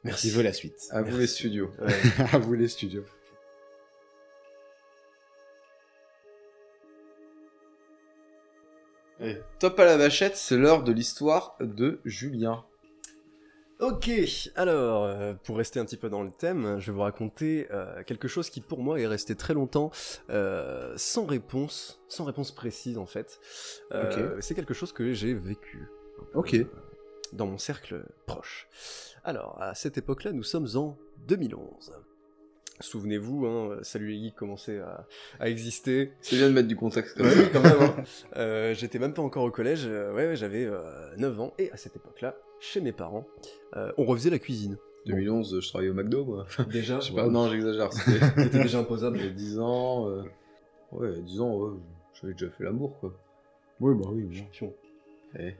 Merci. 0.06 0.30
qui 0.30 0.34
veut 0.34 0.44
la 0.44 0.54
suite 0.54 0.78
À 0.92 1.02
vous 1.02 1.08
Merci. 1.08 1.20
les 1.20 1.28
studios. 1.28 1.70
Ouais. 1.82 1.88
À 2.34 2.38
vous 2.40 2.54
les 2.54 2.70
studios. 2.70 3.04
Top 9.60 9.80
à 9.80 9.86
la 9.86 9.98
vachette, 9.98 10.36
c'est 10.36 10.58
l'heure 10.58 10.84
de 10.84 10.92
l'histoire 10.92 11.56
de 11.60 12.00
Julien. 12.06 12.64
Ok, 13.80 14.10
alors, 14.56 15.04
euh, 15.04 15.36
pour 15.44 15.58
rester 15.58 15.80
un 15.80 15.86
petit 15.86 15.98
peu 15.98 16.10
dans 16.10 16.24
le 16.24 16.32
thème, 16.32 16.80
je 16.80 16.88
vais 16.88 16.96
vous 16.96 17.04
raconter 17.04 17.68
euh, 17.70 18.04
quelque 18.04 18.28
chose 18.28 18.50
qui 18.50 18.60
pour 18.60 18.82
moi 18.82 19.00
est 19.00 19.06
resté 19.06 19.36
très 19.36 19.54
longtemps 19.54 19.92
euh, 20.32 20.94
sans 20.98 21.28
réponse, 21.28 22.02
sans 22.08 22.24
réponse 22.26 22.52
précise 22.52 22.98
en 22.98 23.06
fait. 23.06 23.40
Euh, 23.92 24.38
C'est 24.40 24.56
quelque 24.56 24.74
chose 24.74 24.94
que 24.94 25.14
j'ai 25.14 25.36
vécu. 25.36 25.90
Ok. 26.34 26.56
Dans 27.34 27.46
mon 27.46 27.60
cercle 27.60 28.04
proche. 28.26 28.68
Alors, 29.24 29.62
à 29.62 29.76
cette 29.76 29.98
époque-là, 30.00 30.32
nous 30.32 30.44
sommes 30.44 30.68
en 30.76 30.98
2011. 31.28 31.92
Souvenez-vous, 32.80 33.46
hein, 33.48 33.78
Salut 33.82 34.10
les 34.10 34.20
Geeks 34.20 34.36
commençait 34.36 34.80
à, 34.80 35.08
à 35.40 35.50
exister. 35.50 36.14
C'est 36.22 36.36
bien 36.36 36.48
de 36.50 36.54
mettre 36.54 36.68
du 36.68 36.76
contexte. 36.76 37.18
Ouais, 37.20 37.26
oui, 37.36 37.44
quand 37.52 37.62
même. 37.64 37.82
hein. 37.82 37.96
Euh, 38.38 38.74
J'étais 38.76 39.00
même 39.00 39.14
pas 39.14 39.22
encore 39.24 39.44
au 39.44 39.52
collège. 39.52 39.86
euh, 39.88 40.14
ouais, 40.14 40.28
ouais, 40.28 40.36
j'avais 40.36 40.66
euh, 40.66 41.16
9 41.18 41.40
ans. 41.42 41.54
Et 41.58 41.72
à 41.72 41.78
cette 41.78 41.96
époque-là, 41.96 42.36
chez 42.60 42.80
mes 42.82 42.92
parents, 42.92 43.26
euh, 43.76 43.92
on 43.98 44.06
refaisait 44.06 44.30
la 44.30 44.40
cuisine. 44.40 44.78
2011, 45.08 45.60
je 45.62 45.70
travaillais 45.70 45.90
au 45.90 45.94
McDo, 45.96 46.24
moi. 46.26 46.46
Déjà, 46.72 47.00
Je 47.00 47.08
sais 47.08 47.14
pas, 47.16 47.28
non, 47.28 47.50
j'exagère. 47.50 47.92
C'était 48.38 48.60
déjà 48.62 48.80
imposable. 48.80 49.18
j'avais 49.18 49.32
10 49.32 49.60
ans. 49.60 50.10
euh, 50.10 50.22
Ouais, 50.92 51.20
10 51.22 51.42
ans, 51.42 51.56
ouais, 51.58 51.78
j'avais 52.22 52.34
déjà 52.34 52.50
fait 52.50 52.64
l'amour, 52.64 52.98
quoi. 53.00 53.14
Oui, 53.80 53.96
bah 53.96 54.10
oui. 54.12 54.28
Champion. 54.52 54.74
Eh. 55.40 55.56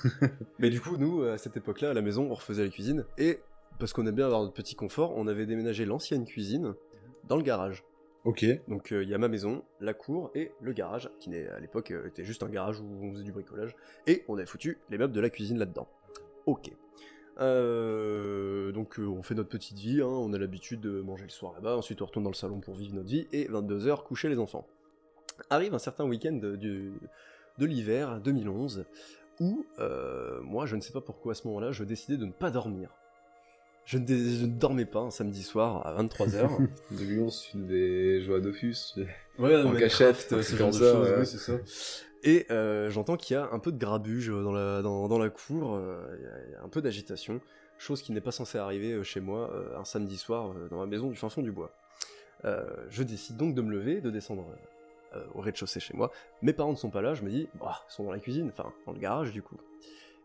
Mais 0.58 0.70
du 0.70 0.80
coup, 0.80 0.96
nous, 0.96 1.22
à 1.24 1.38
cette 1.38 1.56
époque-là, 1.56 1.90
à 1.90 1.94
la 1.94 2.02
maison, 2.02 2.28
on 2.30 2.34
refaisait 2.34 2.62
la 2.64 2.70
cuisine. 2.70 3.04
Et 3.18 3.40
parce 3.78 3.92
qu'on 3.92 4.06
aime 4.06 4.14
bien 4.14 4.26
avoir 4.26 4.42
notre 4.42 4.54
petit 4.54 4.74
confort, 4.74 5.12
on 5.16 5.26
avait 5.26 5.46
déménagé 5.46 5.84
l'ancienne 5.84 6.24
cuisine 6.24 6.74
dans 7.28 7.36
le 7.36 7.42
garage. 7.42 7.84
Ok. 8.24 8.44
Donc 8.68 8.92
euh, 8.92 9.02
il 9.02 9.08
y 9.08 9.14
a 9.14 9.18
ma 9.18 9.26
maison, 9.28 9.64
la 9.80 9.94
cour 9.94 10.30
et 10.34 10.52
le 10.60 10.72
garage, 10.72 11.10
qui 11.18 11.28
n'est- 11.30 11.48
à 11.48 11.58
l'époque 11.58 11.90
euh, 11.90 12.06
était 12.06 12.24
juste 12.24 12.42
un 12.44 12.48
garage 12.48 12.80
où 12.80 12.84
on 13.02 13.10
faisait 13.12 13.24
du 13.24 13.32
bricolage. 13.32 13.74
Et 14.06 14.24
on 14.28 14.36
avait 14.36 14.46
foutu 14.46 14.78
les 14.90 14.98
meubles 14.98 15.12
de 15.12 15.20
la 15.20 15.28
cuisine 15.30 15.58
là-dedans. 15.58 15.88
Ok. 16.46 16.70
Euh, 17.40 18.72
donc 18.72 18.96
on 18.98 19.22
fait 19.22 19.34
notre 19.34 19.48
petite 19.48 19.78
vie, 19.78 20.00
hein, 20.00 20.06
on 20.06 20.32
a 20.32 20.38
l'habitude 20.38 20.80
de 20.80 21.00
manger 21.00 21.24
le 21.24 21.30
soir 21.30 21.52
là-bas, 21.54 21.76
ensuite 21.76 22.02
on 22.02 22.06
retourne 22.06 22.24
dans 22.24 22.30
le 22.30 22.36
salon 22.36 22.60
pour 22.60 22.74
vivre 22.74 22.94
notre 22.94 23.08
vie, 23.08 23.26
et 23.32 23.46
22h, 23.48 24.02
coucher 24.04 24.28
les 24.28 24.38
enfants. 24.38 24.66
Arrive 25.50 25.74
un 25.74 25.78
certain 25.78 26.04
week-end 26.04 26.32
de, 26.34 26.56
de 26.56 27.66
l'hiver 27.66 28.20
2011, 28.20 28.84
où 29.40 29.64
euh, 29.78 30.40
moi 30.42 30.66
je 30.66 30.76
ne 30.76 30.80
sais 30.82 30.92
pas 30.92 31.00
pourquoi 31.00 31.32
à 31.32 31.34
ce 31.34 31.46
moment-là, 31.48 31.72
je 31.72 31.84
décidais 31.84 32.18
de 32.18 32.26
ne 32.26 32.32
pas 32.32 32.50
dormir. 32.50 32.94
Je 33.84 33.98
ne, 33.98 34.04
dé- 34.04 34.36
je 34.38 34.46
ne 34.46 34.52
dormais 34.52 34.84
pas 34.84 35.00
un 35.00 35.10
samedi 35.10 35.42
soir 35.42 35.84
à 35.86 36.00
23h. 36.02 36.48
2011, 36.92 37.40
tu 37.50 37.56
devais 37.58 38.22
jouer 38.22 38.36
à 38.36 38.40
Dofus. 38.40 38.76
Ouais, 39.38 39.56
En 39.62 39.74
cachette, 39.74 40.28
euh, 40.32 40.42
ce 40.42 40.56
genre 40.56 40.70
de 40.70 40.78
choses, 40.78 41.10
ouais. 41.10 41.16
oui, 41.18 41.26
c'est 41.26 41.38
ça. 41.38 41.52
Et 42.22 42.46
euh, 42.52 42.88
j'entends 42.90 43.16
qu'il 43.16 43.34
y 43.34 43.36
a 43.36 43.48
un 43.50 43.58
peu 43.58 43.72
de 43.72 43.78
grabuge 43.78 44.28
dans 44.28 44.52
la, 44.52 44.82
dans, 44.82 45.08
dans 45.08 45.18
la 45.18 45.28
cour, 45.30 45.74
euh, 45.74 46.16
y 46.48 46.52
y, 46.52 46.54
a 46.54 46.62
un 46.62 46.68
peu 46.68 46.80
d'agitation, 46.80 47.40
chose 47.78 48.00
qui 48.02 48.12
n'est 48.12 48.20
pas 48.20 48.30
censée 48.30 48.58
arriver 48.58 48.92
euh, 48.92 49.02
chez 49.02 49.18
moi 49.20 49.50
euh, 49.52 49.76
un 49.76 49.84
samedi 49.84 50.16
soir 50.16 50.52
euh, 50.52 50.68
dans 50.68 50.78
ma 50.78 50.86
maison 50.86 51.08
du 51.10 51.16
fin 51.16 51.28
fond 51.28 51.42
du 51.42 51.50
bois. 51.50 51.72
Euh, 52.44 52.64
je 52.90 53.02
décide 53.02 53.36
donc 53.36 53.54
de 53.56 53.62
me 53.62 53.72
lever, 53.72 54.00
de 54.00 54.10
descendre 54.10 54.46
euh, 55.16 55.24
au 55.34 55.40
rez-de-chaussée 55.40 55.80
chez 55.80 55.94
moi. 55.96 56.12
Mes 56.42 56.52
parents 56.52 56.70
ne 56.70 56.76
sont 56.76 56.90
pas 56.90 57.02
là, 57.02 57.14
je 57.14 57.22
me 57.22 57.30
dis, 57.30 57.48
bah, 57.58 57.82
ils 57.88 57.92
sont 57.92 58.04
dans 58.04 58.12
la 58.12 58.20
cuisine, 58.20 58.48
enfin, 58.56 58.72
dans 58.86 58.92
le 58.92 59.00
garage 59.00 59.32
du 59.32 59.42
coup. 59.42 59.56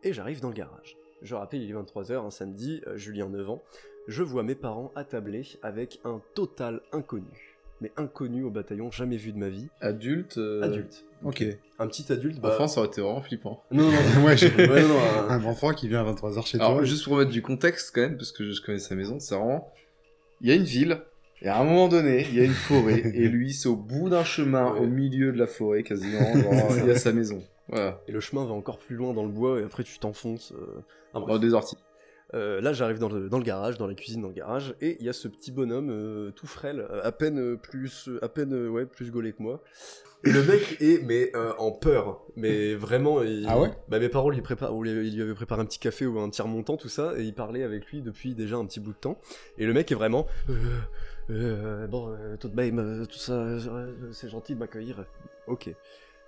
Et 0.04 0.14
j'arrive 0.14 0.40
dans 0.42 0.50
le 0.50 0.54
garage. 0.54 0.96
Je 1.22 1.36
rappelle, 1.36 1.62
il 1.62 1.70
est 1.70 1.74
23h, 1.74 2.26
un 2.26 2.32
samedi, 2.32 2.82
euh, 2.88 2.96
Julien 2.98 3.28
9 3.30 3.50
ans. 3.50 3.64
Je 4.08 4.24
vois 4.24 4.44
mes 4.44 4.56
parents 4.56 4.92
attablés 4.96 5.44
avec 5.64 6.00
un 6.06 6.22
total 6.34 6.82
inconnu. 6.92 7.56
Mais 7.82 7.92
inconnu 7.98 8.44
au 8.44 8.50
bataillon, 8.50 8.90
jamais 8.92 9.18
vu 9.18 9.32
de 9.34 9.38
ma 9.38 9.50
vie. 9.50 9.68
Adulte. 9.82 10.38
euh, 10.38 10.64
Adulte. 10.64 11.06
Ok. 11.24 11.44
Un 11.80 11.88
petit 11.88 12.12
adulte, 12.12 12.40
bah... 12.40 12.50
Enfant, 12.54 12.68
ça 12.68 12.80
aurait 12.80 12.90
été 12.90 13.02
vraiment 13.02 13.22
flippant. 13.22 13.64
Non, 13.72 13.84
non, 13.92 14.24
ouais, 14.26 14.38
j'ai 14.38 14.48
ouais, 14.56 14.82
non, 14.82 14.88
non, 14.88 15.00
un- 15.00 15.30
un 15.30 15.44
enfant 15.46 15.74
qui 15.74 15.88
vient 15.88 16.06
à 16.08 16.12
23h 16.12 16.46
chez 16.46 16.58
Alors, 16.60 16.76
toi. 16.78 16.84
juste 16.86 17.04
pour 17.04 17.18
mettre 17.18 17.30
du 17.32 17.42
contexte 17.42 17.92
quand 17.94 18.02
même, 18.02 18.18
parce 18.18 18.32
que 18.32 18.52
je 18.52 18.62
connais 18.62 18.80
sa 18.80 18.96
maison, 18.96 19.20
c'est 19.20 19.36
vraiment. 19.36 19.72
Il 20.42 20.50
y 20.50 20.52
a 20.52 20.56
une 20.56 20.64
ville, 20.64 21.00
et 21.42 21.50
à 21.50 21.60
un 21.60 21.64
moment 21.64 21.88
donné, 21.88 22.26
il 22.30 22.36
y 22.36 22.40
a 22.40 22.46
une 22.46 22.52
forêt, 22.54 23.00
et 23.14 23.28
lui, 23.28 23.54
c'est 23.54 23.70
au 23.70 23.76
bout 23.76 24.10
d'un 24.10 24.24
chemin, 24.24 24.74
Ouais. 24.74 24.80
au 24.80 24.88
milieu 24.88 25.32
de 25.32 25.38
la 25.38 25.48
forêt 25.48 25.84
quasiment, 25.84 26.20
genre, 26.36 26.72
il 26.78 26.88
y 26.88 26.92
a 26.92 26.98
sa 26.98 27.12
maison. 27.12 27.44
Voilà. 27.70 28.02
Et 28.08 28.12
le 28.12 28.20
chemin 28.20 28.46
va 28.46 28.54
encore 28.54 28.78
plus 28.80 28.96
loin 28.96 29.14
dans 29.14 29.24
le 29.24 29.32
bois, 29.32 29.60
et 29.60 29.64
après 29.64 29.84
tu 29.84 30.00
t'enfonces. 30.00 30.54
euh, 30.54 30.82
ah. 31.14 31.20
Dans 31.20 31.38
des 31.40 31.54
orties. 31.54 31.78
Euh, 32.34 32.60
là, 32.60 32.74
j'arrive 32.74 33.00
dans 33.00 33.08
le, 33.08 33.30
dans 33.30 33.38
le 33.38 33.44
garage, 33.46 33.78
dans 33.78 33.88
la 33.88 33.94
cuisine, 33.94 34.22
dans 34.22 34.28
le 34.28 34.34
garage, 34.34 34.76
et 34.82 34.98
il 35.00 35.06
y 35.06 35.10
a 35.10 35.14
ce 35.14 35.30
petit 35.30 35.50
bonhomme 35.52 35.90
euh, 35.90 36.32
tout 36.32 36.46
frêle, 36.48 36.82
euh, 36.92 37.00
à 37.04 37.14
peine 37.14 37.40
euh, 37.40 37.56
plus, 37.56 38.10
à 38.22 38.28
peine 38.28 38.54
euh, 38.54 38.68
ouais, 38.68 38.86
plus 38.86 39.12
gaulé 39.12 39.32
que 39.32 39.42
moi. 39.42 39.64
Et 40.26 40.32
le 40.32 40.44
mec 40.44 40.78
est 40.82 41.04
mais 41.06 41.32
euh, 41.36 41.54
en 41.58 41.72
peur, 41.72 42.26
mais 42.36 42.74
vraiment. 42.76 43.22
il- 43.24 43.46
Ah 43.48 43.58
ouais? 43.58 43.70
Bah 43.88 44.00
mes 44.00 44.10
parents 44.10 44.30
lui 44.30 44.42
préparent, 44.42 44.76
ou 44.76 44.84
lui- 44.84 45.22
avaient 45.22 45.34
préparé 45.36 45.62
un 45.62 45.66
petit 45.66 45.80
café 45.80 46.06
ou 46.06 46.20
un 46.20 46.30
tiers 46.30 46.48
montant, 46.48 46.76
tout 46.76 46.90
ça, 46.90 47.14
et 47.18 47.24
il 47.24 47.34
parlait 47.34 47.64
avec 47.64 47.86
lui 47.86 48.02
depuis 48.02 48.36
déjà 48.36 48.58
un 48.58 48.66
petit 48.66 48.82
bout 48.82 48.92
de 48.92 48.98
temps. 48.98 49.18
Et 49.58 49.66
le 49.66 49.74
mec 49.74 49.90
est 49.92 49.96
vraiment. 49.96 50.26
Euh, 50.50 50.54
euh, 51.30 51.88
bon, 51.88 52.10
euh, 52.10 52.36
tout 52.36 52.50
de 52.50 52.56
même, 52.56 52.80
euh, 52.80 53.06
tout 53.06 53.20
ça, 53.20 53.34
euh, 53.34 54.12
c'est 54.12 54.28
gentil 54.28 54.54
de 54.56 54.60
m'accueillir. 54.60 55.06
Ok. 55.46 55.70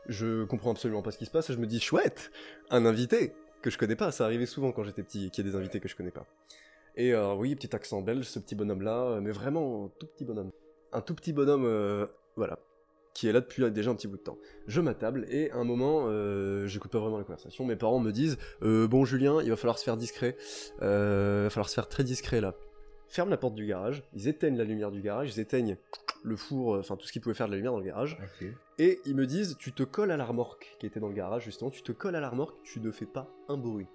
Je 0.10 0.44
comprends 0.44 0.72
absolument 0.72 1.02
pas 1.02 1.12
ce 1.12 1.18
qui 1.18 1.26
se 1.26 1.32
passe 1.32 1.50
et 1.50 1.54
je 1.54 1.60
me 1.60 1.68
dis 1.68 1.80
chouette, 1.80 2.32
un 2.70 2.86
invité 2.86 3.34
que 3.62 3.70
je 3.70 3.78
connais 3.78 3.96
pas. 3.96 4.12
Ça 4.12 4.26
arrivait 4.26 4.46
souvent 4.46 4.72
quand 4.72 4.84
j'étais 4.84 5.04
petit 5.04 5.32
qu'il 5.32 5.46
y 5.46 5.48
ait 5.48 5.52
des 5.52 5.58
invités 5.58 5.80
que 5.80 5.88
je 5.88 5.96
connais 5.96 6.12
pas. 6.12 6.26
Et 6.98 7.14
euh, 7.14 7.34
oui, 7.36 7.56
petit 7.56 7.74
accent 7.76 8.02
belge, 8.02 8.26
ce 8.26 8.40
petit 8.40 8.56
bonhomme 8.56 8.82
là, 8.82 9.20
mais 9.22 9.32
vraiment 9.32 9.86
un 9.86 9.92
tout 10.00 10.08
petit 10.08 10.26
bonhomme. 10.26 10.52
Un 10.92 11.02
tout 11.02 11.16
petit 11.16 11.32
bonhomme, 11.32 11.64
euh, 11.66 12.08
voilà, 12.36 12.60
qui 13.14 13.28
est 13.28 13.32
là 13.32 13.42
depuis 13.42 13.70
déjà 13.72 13.92
un 13.92 13.96
petit 13.96 14.08
bout 14.08 14.18
de 14.18 14.22
temps. 14.22 14.38
Je 14.68 14.82
m'attable 14.82 15.26
et 15.30 15.52
à 15.52 15.58
un 15.58 15.64
moment, 15.64 16.06
euh, 16.08 16.68
j'écoute 16.68 16.92
pas 16.92 17.00
vraiment 17.00 17.18
la 17.18 17.24
conversation. 17.24 17.66
Mes 17.66 17.76
parents 17.76 18.00
me 18.00 18.12
disent 18.12 18.38
euh, 18.64 18.88
Bon, 18.88 19.06
Julien, 19.06 19.42
il 19.42 19.50
va 19.50 19.56
falloir 19.56 19.78
se 19.78 19.84
faire 19.84 19.98
discret. 19.98 20.38
Euh, 20.82 21.42
il 21.42 21.44
va 21.46 21.50
falloir 21.50 21.70
se 21.70 21.76
faire 21.76 21.90
très 21.90 22.04
discret 22.04 22.42
là. 22.42 22.56
Ferme 23.08 23.30
la 23.30 23.38
porte 23.38 23.56
du 23.56 23.66
garage, 23.66 24.04
ils 24.14 24.28
éteignent 24.28 24.58
la 24.58 24.64
lumière 24.64 24.92
du 24.92 25.02
garage, 25.02 25.36
ils 25.36 25.40
éteignent 25.40 25.78
le 26.24 26.36
four, 26.36 26.76
euh, 26.76 26.80
enfin 26.80 26.96
tout 26.96 27.08
ce 27.08 27.12
qui 27.12 27.20
pouvait 27.20 27.34
faire 27.34 27.48
de 27.48 27.52
la 27.52 27.58
lumière 27.58 27.72
dans 27.72 27.80
le 27.80 27.86
garage. 27.86 28.18
Et 28.80 29.00
ils 29.06 29.16
me 29.16 29.28
disent 29.28 29.58
Tu 29.60 29.74
te 29.74 29.84
colles 29.84 30.12
à 30.12 30.18
la 30.18 30.26
remorque 30.26 30.76
qui 30.80 30.86
était 30.86 31.00
dans 31.00 31.10
le 31.10 31.14
garage 31.14 31.44
justement, 31.44 31.70
tu 31.70 31.84
te 31.84 31.92
colles 31.92 32.16
à 32.16 32.22
la 32.22 32.30
remorque, 32.30 32.62
tu 32.64 32.80
ne 32.80 32.92
fais 32.92 33.06
pas 33.06 33.30
un 33.48 33.58
bruit. 33.58 33.88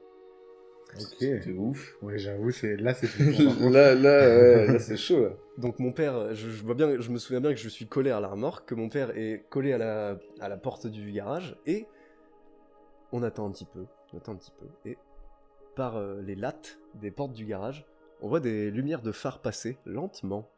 Ok. 0.96 1.16
C'est 1.18 1.52
ouf. 1.52 1.96
Ouais, 2.02 2.18
j'avoue, 2.18 2.50
c'est 2.50 2.76
là, 2.76 2.94
c'est 2.94 3.08
là, 3.18 3.94
là, 3.94 3.94
ouais, 3.94 4.66
là 4.66 4.78
c'est 4.78 4.96
chaud 4.96 5.24
là. 5.24 5.30
Donc 5.58 5.78
mon 5.78 5.92
père, 5.92 6.34
je, 6.34 6.50
je 6.50 6.62
vois 6.62 6.74
bien, 6.74 7.00
je 7.00 7.10
me 7.10 7.18
souviens 7.18 7.40
bien 7.40 7.52
que 7.52 7.58
je 7.58 7.68
suis 7.68 7.86
collé 7.86 8.10
à 8.10 8.20
la 8.20 8.28
remorque, 8.28 8.68
que 8.68 8.74
mon 8.74 8.88
père 8.88 9.16
est 9.16 9.44
collé 9.48 9.72
à 9.72 9.78
la, 9.78 10.18
à 10.40 10.48
la 10.48 10.56
porte 10.56 10.86
du 10.86 11.10
garage, 11.10 11.56
et 11.66 11.86
on 13.12 13.22
attend 13.22 13.46
un 13.46 13.50
petit 13.50 13.64
peu, 13.66 13.86
on 14.12 14.18
attend 14.18 14.32
un 14.32 14.36
petit 14.36 14.52
peu, 14.52 14.66
et 14.88 14.98
par 15.74 15.96
euh, 15.96 16.20
les 16.22 16.36
lattes 16.36 16.78
des 16.94 17.10
portes 17.10 17.32
du 17.32 17.46
garage, 17.46 17.86
on 18.20 18.28
voit 18.28 18.40
des 18.40 18.70
lumières 18.70 19.02
de 19.02 19.12
phare 19.12 19.40
passer 19.40 19.78
lentement. 19.86 20.48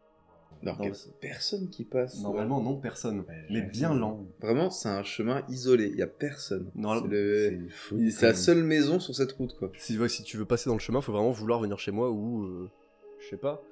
Alors 0.63 0.79
qu'il 0.79 0.91
a 0.91 0.95
personne 1.21 1.69
qui 1.71 1.85
passe. 1.85 2.21
Normalement 2.23 2.61
non 2.61 2.77
personne, 2.77 3.21
Ouais, 3.21 3.47
mais 3.51 3.61
bien 3.63 3.95
lent. 3.95 4.27
Vraiment, 4.41 4.71
c'est 4.71 4.89
un 4.89 5.03
chemin 5.03 5.43
isolé. 5.49 5.87
Il 5.93 5.97
y 5.99 6.03
a 6.03 6.07
personne. 6.07 6.71
C'est 6.75 7.09
le- 7.09 7.69
la 8.23 8.35
seule 8.35 8.63
maison 8.65 8.99
sur 9.01 9.15
cette 9.15 9.33
route 9.33 9.57
quoi. 9.59 9.71
Si, 9.79 9.99
ouais, 9.99 10.09
si 10.09 10.23
tu 10.23 10.37
veux 10.37 10.45
passer 10.45 10.69
dans 10.71 10.75
le 10.75 10.81
chemin, 10.81 11.01
faut 11.01 11.13
vraiment 11.13 11.31
vouloir 11.31 11.61
venir 11.61 11.79
chez 11.79 11.91
moi 11.93 12.11
ou 12.11 12.45
euh, 12.45 12.71
je 13.21 13.29
sais 13.29 13.37
pas, 13.37 13.63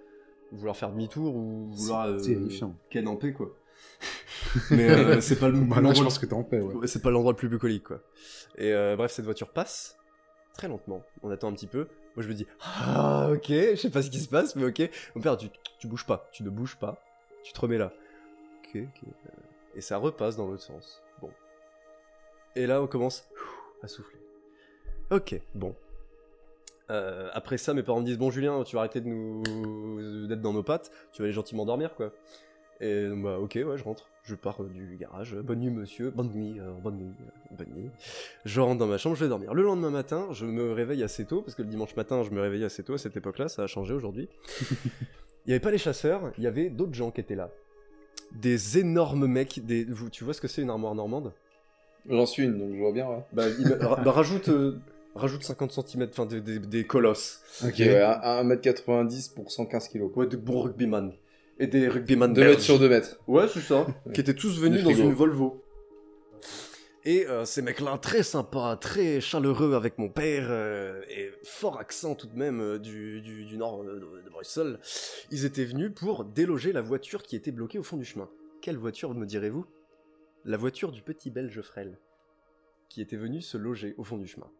vouloir 0.52 0.76
faire 0.76 0.90
demi-tour 0.90 1.34
ou 1.34 1.70
vouloir 1.72 2.06
euh, 2.06 2.18
C'est 2.18 2.34
terrifiant. 2.34 2.76
ken 2.90 3.08
en 3.08 3.16
paix 3.16 3.32
quoi. 3.32 3.54
mais 4.70 4.88
euh, 4.88 5.20
c'est 5.20 5.38
pas 5.38 5.48
le 5.48 5.58
Bah 5.60 5.80
là, 5.80 5.92
je 5.92 6.02
pense 6.02 6.18
que 6.18 6.26
t'es 6.26 6.34
en 6.34 6.44
paix, 6.44 6.60
ouais. 6.60 6.86
C'est 6.86 7.02
pas 7.02 7.10
l'endroit 7.10 7.32
le 7.32 7.36
plus 7.36 7.48
bucolique 7.48 7.84
quoi. 7.84 8.00
Et 8.56 8.72
euh, 8.72 8.94
bref, 8.96 9.10
cette 9.12 9.24
voiture 9.24 9.48
passe 9.52 9.96
très 10.54 10.68
lentement. 10.68 11.02
On 11.22 11.30
attend 11.30 11.48
un 11.48 11.52
petit 11.54 11.66
peu. 11.66 11.88
Moi 12.16 12.22
je 12.22 12.28
me 12.28 12.34
dis 12.34 12.46
ah 12.60 13.30
ok, 13.32 13.46
je 13.48 13.74
sais 13.76 13.90
pas 13.90 14.02
ce 14.02 14.10
qui 14.10 14.20
se 14.20 14.28
passe, 14.28 14.54
mais 14.54 14.64
ok. 14.64 14.88
Mon 15.16 15.20
père, 15.22 15.36
tu, 15.36 15.48
tu 15.84 15.88
bouges 15.88 16.06
pas, 16.06 16.30
tu 16.32 16.42
ne 16.42 16.48
bouges 16.48 16.76
pas, 16.76 16.96
tu 17.42 17.52
te 17.52 17.60
remets 17.60 17.76
là. 17.76 17.92
Ok, 18.62 18.80
ok. 18.80 19.10
Et 19.74 19.82
ça 19.82 19.98
repasse 19.98 20.34
dans 20.34 20.46
l'autre 20.46 20.62
sens. 20.62 21.02
Bon. 21.20 21.30
Et 22.56 22.66
là 22.66 22.80
on 22.80 22.86
commence 22.86 23.28
à 23.82 23.88
souffler. 23.88 24.18
Ok, 25.10 25.38
bon. 25.54 25.74
Euh, 26.90 27.28
après 27.34 27.58
ça, 27.58 27.74
mes 27.74 27.82
parents 27.82 28.00
me 28.00 28.06
disent 28.06 28.16
bon 28.16 28.30
Julien, 28.30 28.62
tu 28.64 28.76
vas 28.76 28.80
arrêter 28.80 29.02
de 29.02 29.08
nous 29.08 30.26
d'être 30.26 30.40
dans 30.40 30.54
nos 30.54 30.62
pattes, 30.62 30.90
tu 31.12 31.20
vas 31.20 31.26
aller 31.26 31.34
gentiment 31.34 31.66
dormir 31.66 31.94
quoi. 31.94 32.14
Et 32.80 33.06
bah 33.08 33.38
ok, 33.38 33.58
ouais, 33.66 33.76
je 33.76 33.84
rentre. 33.84 34.08
Je 34.22 34.34
pars 34.34 34.62
euh, 34.62 34.70
du 34.70 34.96
garage. 34.96 35.36
Bonne 35.36 35.60
nuit, 35.60 35.70
monsieur. 35.70 36.10
Bonne 36.10 36.30
nuit, 36.30 36.58
euh, 36.58 36.72
bonne 36.82 36.96
nuit, 36.96 37.12
bonne 37.50 37.74
nuit. 37.74 37.90
Je 38.46 38.58
rentre 38.62 38.78
dans 38.78 38.86
ma 38.86 38.96
chambre, 38.96 39.16
je 39.16 39.24
vais 39.24 39.28
dormir. 39.28 39.52
Le 39.52 39.62
lendemain 39.62 39.90
matin, 39.90 40.28
je 40.32 40.46
me 40.46 40.72
réveille 40.72 41.02
assez 41.02 41.26
tôt, 41.26 41.42
parce 41.42 41.54
que 41.54 41.60
le 41.60 41.68
dimanche 41.68 41.94
matin, 41.94 42.22
je 42.22 42.30
me 42.30 42.40
réveillais 42.40 42.64
assez 42.64 42.82
tôt 42.82 42.94
à 42.94 42.98
cette 42.98 43.18
époque-là, 43.18 43.48
ça 43.48 43.64
a 43.64 43.66
changé 43.66 43.92
aujourd'hui. 43.92 44.30
Il 45.46 45.50
n'y 45.50 45.52
avait 45.54 45.60
pas 45.60 45.70
les 45.70 45.78
chasseurs, 45.78 46.32
il 46.38 46.44
y 46.44 46.46
avait 46.46 46.70
d'autres 46.70 46.94
gens 46.94 47.10
qui 47.10 47.20
étaient 47.20 47.34
là. 47.34 47.50
Des 48.32 48.78
énormes 48.78 49.26
mecs, 49.26 49.64
des... 49.64 49.84
vous- 49.84 50.10
tu 50.10 50.24
vois 50.24 50.34
ce 50.34 50.40
que 50.40 50.48
c'est 50.48 50.62
une 50.62 50.70
armoire 50.70 50.94
normande? 50.94 51.32
J'en 52.08 52.26
suis 52.26 52.44
une, 52.44 52.58
donc 52.58 52.72
je 52.74 52.78
vois 52.78 52.92
bien. 52.92 53.06
Ouais. 53.08 53.22
bah, 53.32 53.44
il 53.58 53.68
bah, 53.78 54.10
rajoute, 54.10 54.48
euh, 54.48 54.78
rajoute 55.14 55.42
50 55.44 55.72
cm, 55.72 56.08
enfin 56.10 56.26
des, 56.26 56.40
des- 56.40 56.58
des 56.58 56.84
colosses. 56.84 57.40
Ok. 57.64 57.78
Ouais, 57.78 58.00
à 58.00 58.42
1m90 58.42 59.34
pour 59.34 59.50
115 59.50 59.88
kg. 59.88 60.16
Ouais, 60.16 60.26
de 60.26 60.36
bons 60.36 60.62
rugbyman. 60.62 61.12
Et 61.58 61.66
des 61.66 61.88
rugbyman 61.88 62.32
2 62.32 62.40
belges. 62.40 62.50
mètres 62.52 62.62
sur 62.62 62.78
2 62.78 62.88
mètres. 62.88 63.20
Ouais, 63.28 63.46
c'est 63.52 63.60
ça. 63.60 63.86
qui 64.12 64.20
étaient 64.20 64.34
tous 64.34 64.58
venus 64.58 64.82
dans 64.82 64.90
une 64.90 65.12
Volvo. 65.12 65.62
Et 67.06 67.26
euh, 67.26 67.44
ces 67.44 67.60
mecs-là, 67.60 67.98
très 67.98 68.22
sympas, 68.22 68.76
très 68.76 69.20
chaleureux 69.20 69.74
avec 69.74 69.98
mon 69.98 70.08
père, 70.08 70.46
euh, 70.48 71.02
et 71.10 71.30
fort 71.42 71.78
accent 71.78 72.14
tout 72.14 72.26
de 72.26 72.36
même 72.36 72.60
euh, 72.62 72.78
du, 72.78 73.56
nord 73.58 73.84
de, 73.84 74.30
Bruxelles, 74.30 74.80
ils 75.30 75.44
étaient 75.44 75.66
venus 75.66 75.92
pour 75.94 76.24
déloger 76.24 76.72
la 76.72 76.80
voiture 76.80 77.22
qui 77.22 77.36
était 77.36 77.52
bloquée 77.52 77.78
au 77.78 77.82
fond 77.82 77.98
du 77.98 78.06
chemin. 78.06 78.30
Quelle 78.62 78.78
voiture, 78.78 79.14
me 79.14 79.26
direz-vous? 79.26 79.66
La 80.46 80.56
voiture 80.56 80.92
du 80.92 81.02
petit 81.02 81.30
belge 81.30 81.60
frêle, 81.60 81.98
qui 82.88 83.02
était 83.02 83.16
venu 83.16 83.42
se 83.42 83.58
loger 83.58 83.94
au 83.98 84.04
fond 84.04 84.16
du 84.16 84.26
chemin. 84.26 84.50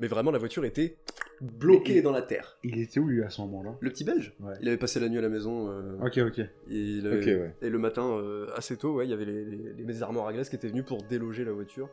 Mais 0.00 0.06
vraiment, 0.06 0.30
la 0.30 0.38
voiture 0.38 0.64
était 0.64 0.96
bloquée 1.40 2.02
dans 2.02 2.10
la 2.12 2.22
terre. 2.22 2.58
Il 2.64 2.78
était 2.80 3.00
où, 3.00 3.08
lui, 3.08 3.22
à 3.22 3.30
ce 3.30 3.40
moment-là? 3.42 3.76
Le 3.80 3.90
petit 3.90 4.04
belge? 4.04 4.34
Ouais. 4.40 4.54
Il 4.60 4.68
avait 4.68 4.76
passé 4.76 5.00
la 5.00 5.08
nuit 5.08 5.18
à 5.18 5.22
la 5.22 5.28
maison. 5.28 5.70
euh, 5.70 5.96
Ok, 6.04 6.18
ok. 6.18 6.38
et, 6.38 6.48
il 6.70 7.06
Ok, 7.06 7.12
avait- 7.14 7.36
ouais. 7.36 7.54
et 7.62 7.68
le 7.70 7.78
matin, 7.78 8.04
euh, 8.18 8.46
assez 8.56 8.76
tôt, 8.76 8.94
ouais, 8.94 9.06
il 9.06 9.10
y 9.10 9.12
avait 9.14 9.24
les, 9.24 9.44
les, 9.44 9.72
les 9.84 10.02
armoires 10.02 10.26
à 10.28 10.32
glace 10.32 10.48
qui 10.48 10.56
étaient 10.56 10.68
venus 10.68 10.84
pour 10.84 11.02
déloger 11.02 11.44
la 11.44 11.52
voiture 11.52 11.88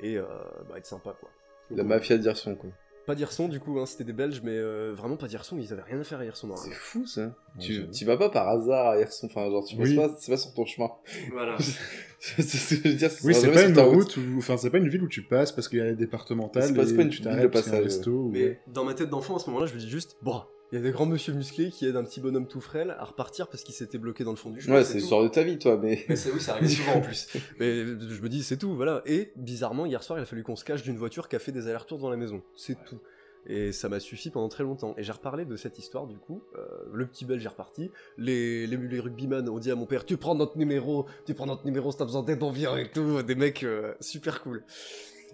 et 0.00 0.18
euh, 0.18 0.24
bah, 0.68 0.76
être 0.78 0.86
sympa 0.86 1.16
quoi. 1.18 1.30
La 1.70 1.82
mafia 1.84 2.18
d'Hirson, 2.18 2.54
quoi. 2.56 2.70
Pas 3.06 3.14
d'Hirson 3.14 3.48
du 3.48 3.60
coup, 3.60 3.78
hein, 3.78 3.84
c'était 3.86 4.04
des 4.04 4.12
Belges, 4.14 4.40
mais 4.42 4.52
euh, 4.56 4.92
vraiment 4.96 5.16
pas 5.16 5.26
d'Hirson, 5.28 5.58
ils 5.58 5.72
avaient 5.72 5.82
rien 5.82 6.00
à 6.00 6.04
faire 6.04 6.20
à 6.20 6.24
Hirson. 6.24 6.48
C'est 6.56 6.70
fou 6.72 7.06
ça. 7.06 7.22
Ouais, 7.26 7.30
tu, 7.60 7.88
tu 7.90 8.04
vas 8.06 8.16
pas 8.16 8.30
par 8.30 8.48
hasard 8.48 8.86
à 8.88 8.98
Hirson, 9.00 9.26
enfin 9.26 9.50
genre 9.50 9.64
tu 9.64 9.76
passes 9.76 9.88
Oui. 9.90 9.96
pas, 9.96 10.16
c'est 10.18 10.32
pas 10.32 10.38
sur 10.38 10.54
ton 10.54 10.64
chemin. 10.64 10.88
Voilà. 11.32 11.56
c'est 12.18 12.42
ce 12.42 12.74
que 12.76 12.82
je 12.82 12.88
veux 12.88 12.94
dire. 12.94 13.10
Oui, 13.24 13.34
c'est 13.34 13.52
pas 13.52 13.64
une 13.64 13.78
route 13.78 14.16
où, 14.16 14.38
enfin, 14.38 14.56
c'est 14.56 14.70
pas 14.70 14.78
une 14.78 14.88
ville 14.88 15.02
où 15.02 15.08
tu 15.08 15.22
passes 15.22 15.52
parce 15.52 15.68
qu'il 15.68 15.78
y 15.78 15.82
a 15.82 15.86
des 15.90 15.96
départementales. 15.96 16.62
C'est 16.64 16.74
pas- 16.74 16.84
pas 16.84 17.02
une 17.02 17.08
ville 17.10 17.24
de 17.42 17.46
passage, 17.48 17.84
resto 17.84 18.10
ou- 18.10 18.30
mais 18.32 18.60
dans 18.68 18.84
ma 18.84 18.94
tête 18.94 19.10
d'enfant 19.10 19.36
à 19.36 19.38
ce 19.38 19.48
moment-là, 19.50 19.66
je 19.66 19.74
me 19.74 19.78
dis 19.80 19.90
juste, 19.90 20.16
bon, 20.22 20.42
il 20.72 20.76
y 20.76 20.78
a 20.78 20.82
des 20.82 20.90
grands 20.90 21.06
monsieur 21.06 21.32
musclés 21.32 21.70
qui 21.70 21.86
aident 21.86 21.96
un 21.96 22.04
petit 22.04 22.20
bonhomme 22.20 22.48
tout 22.48 22.60
frêle 22.60 22.96
à 22.98 23.04
repartir 23.04 23.48
parce 23.48 23.62
qu'il 23.62 23.74
s'était 23.74 23.98
bloqué 23.98 24.24
dans 24.24 24.30
le 24.32 24.36
fond 24.36 24.50
du 24.50 24.60
chemin. 24.60 24.76
Ouais, 24.76 24.84
c'est 24.84 24.94
l'histoire 24.94 25.22
de 25.22 25.28
ta 25.28 25.42
vie, 25.42 25.58
toi, 25.58 25.78
mais. 25.80 26.04
Mais 26.08 26.16
c'est 26.16 26.32
oui, 26.32 26.40
ça 26.40 26.54
arrive 26.54 26.68
souvent 26.68 26.94
en 26.94 27.00
plus. 27.02 27.28
Mais 27.60 27.84
je 27.84 28.22
me 28.22 28.28
dis, 28.28 28.42
c'est 28.42 28.56
tout, 28.56 28.74
voilà. 28.74 29.02
Et 29.06 29.32
bizarrement, 29.36 29.86
hier 29.86 30.02
soir, 30.02 30.18
il 30.18 30.22
a 30.22 30.26
fallu 30.26 30.42
qu'on 30.42 30.56
se 30.56 30.64
cache 30.64 30.82
d'une 30.82 30.96
voiture 30.96 31.28
qui 31.28 31.36
a 31.36 31.38
fait 31.38 31.52
des 31.52 31.68
allers-retours 31.68 31.98
dans 31.98 32.10
la 32.10 32.16
maison. 32.16 32.42
C'est 32.56 32.76
tout. 32.84 32.98
Et 33.46 33.72
ça 33.72 33.90
m'a 33.90 34.00
suffi 34.00 34.30
pendant 34.30 34.48
très 34.48 34.64
longtemps. 34.64 34.94
Et 34.96 35.02
j'ai 35.02 35.12
reparlé 35.12 35.44
de 35.44 35.54
cette 35.56 35.78
histoire, 35.78 36.06
du 36.06 36.16
coup. 36.16 36.42
Euh, 36.56 36.66
le 36.92 37.06
petit 37.06 37.26
belge 37.26 37.44
est 37.44 37.48
reparti. 37.48 37.90
Les, 38.16 38.66
les, 38.66 38.76
les 38.78 39.00
rugbyman 39.00 39.46
ont 39.50 39.58
dit 39.58 39.70
à 39.70 39.74
mon 39.74 39.84
père 39.84 40.06
Tu 40.06 40.16
prends 40.16 40.34
notre 40.34 40.56
numéro, 40.56 41.06
tu 41.26 41.34
prends 41.34 41.46
notre 41.46 41.66
numéro 41.66 41.92
si 41.92 41.98
t'as 41.98 42.06
besoin 42.06 42.22
d'aide, 42.22 42.42
on 42.42 42.50
vient 42.50 42.76
et 42.78 42.90
tout. 42.90 43.22
Des 43.22 43.34
mecs 43.34 43.62
euh, 43.62 43.94
super 44.00 44.42
cool. 44.42 44.64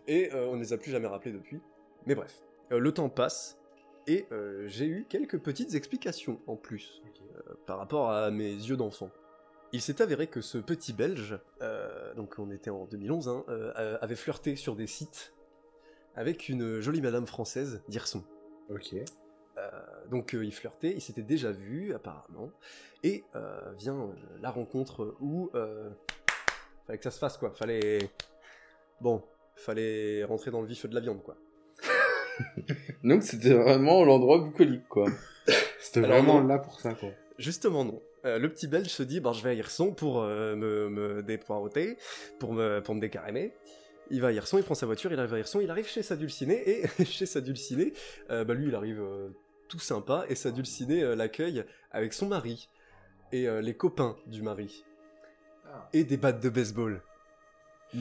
Et 0.09 0.29
euh, 0.35 0.49
on 0.49 0.57
ne 0.57 0.61
les 0.61 0.73
a 0.73 0.77
plus 0.77 0.91
jamais 0.91 1.07
rappelés 1.07 1.33
depuis. 1.33 1.61
Mais 2.07 2.17
bref, 2.17 2.43
le 2.71 2.93
temps 2.93 3.09
passe. 3.09 3.60
Et 4.11 4.27
euh, 4.33 4.67
j'ai 4.67 4.87
eu 4.87 5.07
quelques 5.09 5.39
petites 5.39 5.77
explications 5.77 6.41
en 6.49 6.57
plus 6.57 7.01
euh, 7.37 7.55
par 7.65 7.79
rapport 7.79 8.11
à 8.11 8.33
mes 8.33 8.53
yeux 8.53 8.77
d'enfant. 8.77 9.09
Il 9.73 9.81
s'est 9.81 10.03
avéré 10.03 10.27
que 10.27 10.41
ce 10.41 10.59
petit 10.59 10.93
Belge, 10.93 11.39
euh, 11.63 12.13
donc 12.15 12.35
on 12.39 12.51
était 12.51 12.71
en 12.71 12.87
2011, 12.87 13.29
hein, 13.29 13.45
avait 14.01 14.17
flirté 14.17 14.57
sur 14.57 14.75
des 14.75 14.89
sites 14.89 15.33
avec 16.17 16.49
une 16.49 16.81
jolie 16.81 17.01
madame 17.01 17.25
française 17.25 17.83
d'Hirson. 17.87 18.25
Ok. 18.69 18.97
Donc 20.11 20.33
il 20.33 20.53
flirtait, 20.53 20.91
il 20.91 21.01
s'était 21.01 21.23
déjà 21.23 21.53
vu 21.53 21.95
apparemment, 21.95 22.51
et 23.05 23.23
vient 23.77 24.13
la 24.41 24.51
rencontre 24.51 25.15
où 25.21 25.51
fallait 25.53 26.99
que 26.99 27.05
ça 27.05 27.13
se 27.13 27.19
fasse 27.21 27.37
quoi, 27.37 27.53
fallait 27.53 28.11
bon, 29.01 29.23
fallait 29.55 30.25
rentrer 30.25 30.51
dans 30.51 30.63
le 30.63 30.67
vif 30.67 30.87
de 30.87 30.95
la 30.95 31.01
viande 31.01 31.23
quoi. 31.23 31.37
Donc 33.05 33.23
c'était 33.23 33.55
vraiment 33.55 34.05
l'endroit 34.05 34.39
bucolique, 34.39 34.89
quoi. 34.89 35.07
C'était 35.81 36.01
vraiment 36.01 36.41
non. 36.41 36.47
là 36.47 36.59
pour 36.59 36.79
ça, 36.81 36.95
quoi. 36.95 37.11
Justement 37.39 37.85
non. 37.85 38.03
Euh, 38.27 38.39
le 38.39 38.51
petit 38.51 38.67
Belge 38.67 38.89
se 38.89 39.03
dit, 39.03 39.19
bah, 39.21 39.33
je 39.33 39.43
vais 39.43 39.51
à 39.51 39.55
Hirson 39.55 39.93
pour 39.93 40.21
euh, 40.21 40.55
me, 40.55 40.91
me 40.91 41.23
dépoireauter, 41.23 41.97
pour 42.39 42.53
me, 42.53 42.81
pour 42.81 42.95
me 42.95 43.01
décarémer. 43.01 43.55
Il 44.11 44.21
va 44.21 44.29
à 44.29 44.33
Hirson, 44.33 44.59
il 44.59 44.65
prend 44.65 44.75
sa 44.75 44.87
voiture, 44.87 45.13
il 45.13 45.19
arrive 45.19 45.35
à 45.35 45.39
Hirson, 45.39 45.61
il 45.61 45.71
arrive 45.71 45.87
chez 45.87 46.03
sa 46.03 46.17
dulcinée, 46.17 46.63
et 46.69 47.05
chez 47.05 47.27
sa 47.27 47.41
dulcinée, 47.41 47.93
euh, 48.31 48.45
bah, 48.45 48.55
lui 48.55 48.69
il 48.69 48.75
arrive 48.75 49.01
euh, 49.01 49.29
tout 49.69 49.79
sympa, 49.79 50.25
et 50.29 50.35
sa 50.35 50.51
dulcinée 50.51 51.03
euh, 51.03 51.15
l'accueille 51.15 51.65
avec 51.93 52.13
son 52.13 52.27
mari, 52.27 52.69
et 53.33 53.49
euh, 53.49 53.63
les 53.63 53.75
copains 53.75 54.17
du 54.27 54.43
mari, 54.43 54.85
et 55.93 56.03
des 56.03 56.17
battes 56.17 56.43
de 56.43 56.49
baseball. 56.49 57.01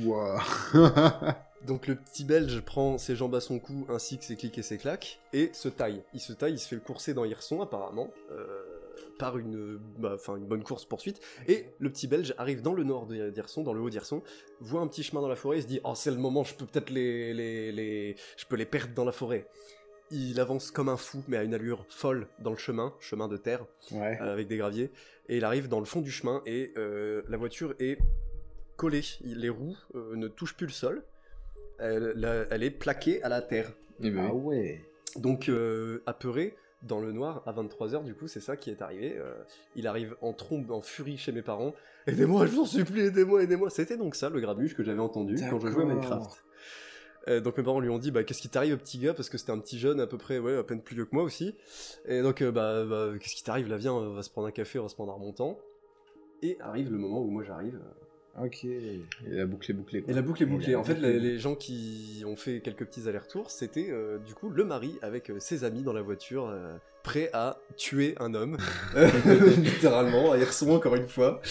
Ouah. 0.03 0.41
Donc 1.67 1.87
le 1.87 1.95
petit 1.95 2.23
belge 2.23 2.61
prend 2.61 2.97
ses 2.97 3.15
jambes 3.15 3.35
à 3.35 3.41
son 3.41 3.59
cou 3.59 3.85
ainsi 3.89 4.17
que 4.17 4.23
ses 4.23 4.35
clics 4.37 4.57
et 4.57 4.61
ses 4.61 4.77
claques 4.77 5.19
et 5.33 5.49
se 5.53 5.67
taille. 5.67 6.03
Il 6.13 6.19
se 6.21 6.31
taille, 6.33 6.53
il 6.53 6.59
se 6.59 6.67
fait 6.67 6.75
le 6.75 6.81
courser 6.81 7.13
dans 7.13 7.25
Hirson 7.25 7.61
apparemment, 7.61 8.09
euh, 8.31 8.63
par 9.17 9.37
une, 9.37 9.77
bah, 9.97 10.15
une 10.37 10.45
bonne 10.45 10.63
course 10.63 10.85
poursuite. 10.85 11.19
Et 11.49 11.65
le 11.79 11.89
petit 11.91 12.07
belge 12.07 12.33
arrive 12.37 12.61
dans 12.61 12.73
le 12.73 12.85
nord 12.85 13.07
d'Hirson, 13.07 13.63
dans 13.63 13.73
le 13.73 13.81
haut 13.81 13.89
d'Hirson, 13.89 14.21
voit 14.61 14.79
un 14.79 14.87
petit 14.87 15.03
chemin 15.03 15.21
dans 15.21 15.27
la 15.27 15.35
forêt 15.35 15.57
et 15.57 15.61
se 15.61 15.67
dit 15.67 15.81
oh 15.83 15.93
c'est 15.95 16.11
le 16.11 16.17
moment, 16.17 16.45
je 16.45 16.55
peux 16.55 16.65
peut-être 16.65 16.91
les, 16.91 17.33
les, 17.33 17.71
les, 17.73 18.15
je 18.37 18.45
peux 18.45 18.55
les 18.55 18.65
perdre 18.65 18.93
dans 18.93 19.05
la 19.05 19.11
forêt. 19.11 19.45
Il 20.11 20.39
avance 20.39 20.71
comme 20.71 20.87
un 20.89 20.97
fou 20.97 21.23
mais 21.27 21.35
à 21.37 21.43
une 21.43 21.53
allure 21.53 21.85
folle 21.89 22.27
dans 22.39 22.51
le 22.51 22.57
chemin, 22.57 22.93
chemin 23.01 23.27
de 23.27 23.35
terre 23.37 23.65
Ouais. 23.91 24.17
euh, 24.21 24.31
avec 24.33 24.47
des 24.47 24.55
graviers, 24.57 24.91
et 25.27 25.37
il 25.37 25.43
arrive 25.43 25.67
dans 25.67 25.79
le 25.79 25.85
fond 25.85 25.99
du 26.01 26.09
chemin 26.09 26.41
et 26.45 26.71
euh, 26.77 27.21
la 27.27 27.35
voiture 27.37 27.75
est 27.79 27.97
collée. 28.79 29.03
Les 29.23 29.49
roues 29.49 29.77
euh, 29.95 30.15
ne 30.15 30.27
touchent 30.27 30.55
plus 30.55 30.65
le 30.67 30.71
sol. 30.71 31.03
Elle, 31.79 32.13
la- 32.15 32.45
elle 32.49 32.63
est 32.63 32.71
plaquée 32.71 33.21
à 33.23 33.29
la 33.29 33.41
terre. 33.41 33.71
Eh 34.01 34.09
ben 34.09 34.27
Ah 34.29 34.33
oui. 34.33 34.57
ouais. 34.57 34.81
Donc 35.17 35.49
euh, 35.49 36.01
apeuré 36.05 36.55
dans 36.83 37.01
le 37.01 37.11
noir 37.11 37.43
à 37.45 37.51
23h 37.51 38.05
du 38.05 38.13
coup 38.15 38.27
c'est 38.29 38.39
ça 38.39 38.55
qui 38.55 38.69
est 38.69 38.81
arrivé. 38.81 39.17
Euh, 39.17 39.33
il 39.75 39.85
arrive 39.87 40.15
en 40.21 40.33
trombe, 40.33 40.71
en 40.71 40.81
furie 40.81 41.17
chez 41.17 41.31
mes 41.31 41.41
parents. 41.41 41.73
Aidez-moi, 42.07 42.45
je 42.45 42.51
vous 42.53 42.61
en 42.61 42.65
supplie, 42.65 43.01
aidez-moi, 43.01 43.43
aidez-moi. 43.43 43.69
C'était 43.69 43.97
donc 43.97 44.15
ça 44.15 44.29
le 44.29 44.39
grabuge 44.39 44.75
que 44.75 44.83
j'avais 44.83 44.99
entendu 45.01 45.35
quand 45.49 45.59
je 45.59 45.67
jouais 45.67 45.83
à. 45.83 45.85
Minecraft. 45.87 46.43
Euh, 47.27 47.41
donc 47.41 47.57
mes 47.57 47.63
parents 47.63 47.81
lui 47.81 47.89
ont 47.89 47.97
dit 47.99 48.11
bah 48.11 48.23
qu'est-ce 48.23 48.41
qui 48.41 48.47
t'arrive 48.49 48.77
petit 48.77 48.97
gars? 48.97 49.13
Parce 49.13 49.29
que 49.29 49.37
c'était 49.37 49.51
un 49.51 49.59
petit 49.59 49.77
jeune 49.77 49.99
à 49.99 50.07
peu 50.07 50.17
près 50.17 50.39
ouais 50.39 50.55
à 50.57 50.63
peine 50.63 50.81
plus 50.81 50.95
vieux 50.95 51.05
que 51.05 51.13
moi 51.13 51.23
aussi 51.23 51.53
et 52.07 52.21
donc 52.21 52.41
euh, 52.41 52.49
bah, 52.51 52.85
bah, 52.85 53.09
qu'est-ce 53.19 53.35
qui 53.35 53.43
t'arrive? 53.43 53.67
Là 53.67 53.75
viens 53.77 53.93
on 53.93 54.13
va 54.13 54.23
se 54.23 54.29
prendre 54.29 54.47
un 54.47 54.51
café 54.51 54.79
on 54.79 54.83
va 54.83 54.89
se 54.89 54.95
prendre 54.95 55.11
un 55.11 55.15
remontant 55.15 55.59
et 56.41 56.57
arrive 56.61 56.89
le 56.91 56.97
moment 56.97 57.21
où 57.21 57.29
moi 57.29 57.43
j'arrive 57.43 57.77
Ok. 58.41 58.63
Et 58.65 59.01
la 59.27 59.45
boucle 59.45 59.71
est 59.71 59.73
bouclée. 59.73 60.01
quoi. 60.01 60.11
et 60.11 60.15
la 60.15 60.21
boucle 60.21 60.43
est 60.43 60.45
bouclée 60.45 60.75
en 60.75 60.83
fait 60.83 60.95
les, 60.95 61.39
gens 61.39 61.55
qui 61.55 62.23
ont 62.25 62.35
fait 62.35 62.61
quelques 62.61 62.85
petits 62.85 63.07
allers-retours 63.09 63.49
c'était 63.51 63.87
euh, 63.89 64.17
du 64.19 64.33
coup 64.33 64.49
le 64.49 64.63
mari 64.63 64.97
avec 65.01 65.29
euh, 65.29 65.39
ses 65.39 65.63
amis 65.63 65.81
dans 65.83 65.93
la 65.93 66.01
voiture 66.01 66.47
euh, 66.47 66.75
prêt 67.03 67.29
à 67.33 67.57
tuer 67.75 68.15
un 68.19 68.33
homme 68.33 68.57
littéralement 69.57 70.31
à 70.31 70.37
Hirson 70.37 70.71
encore 70.71 70.95
une 70.95 71.07
fois 71.07 71.41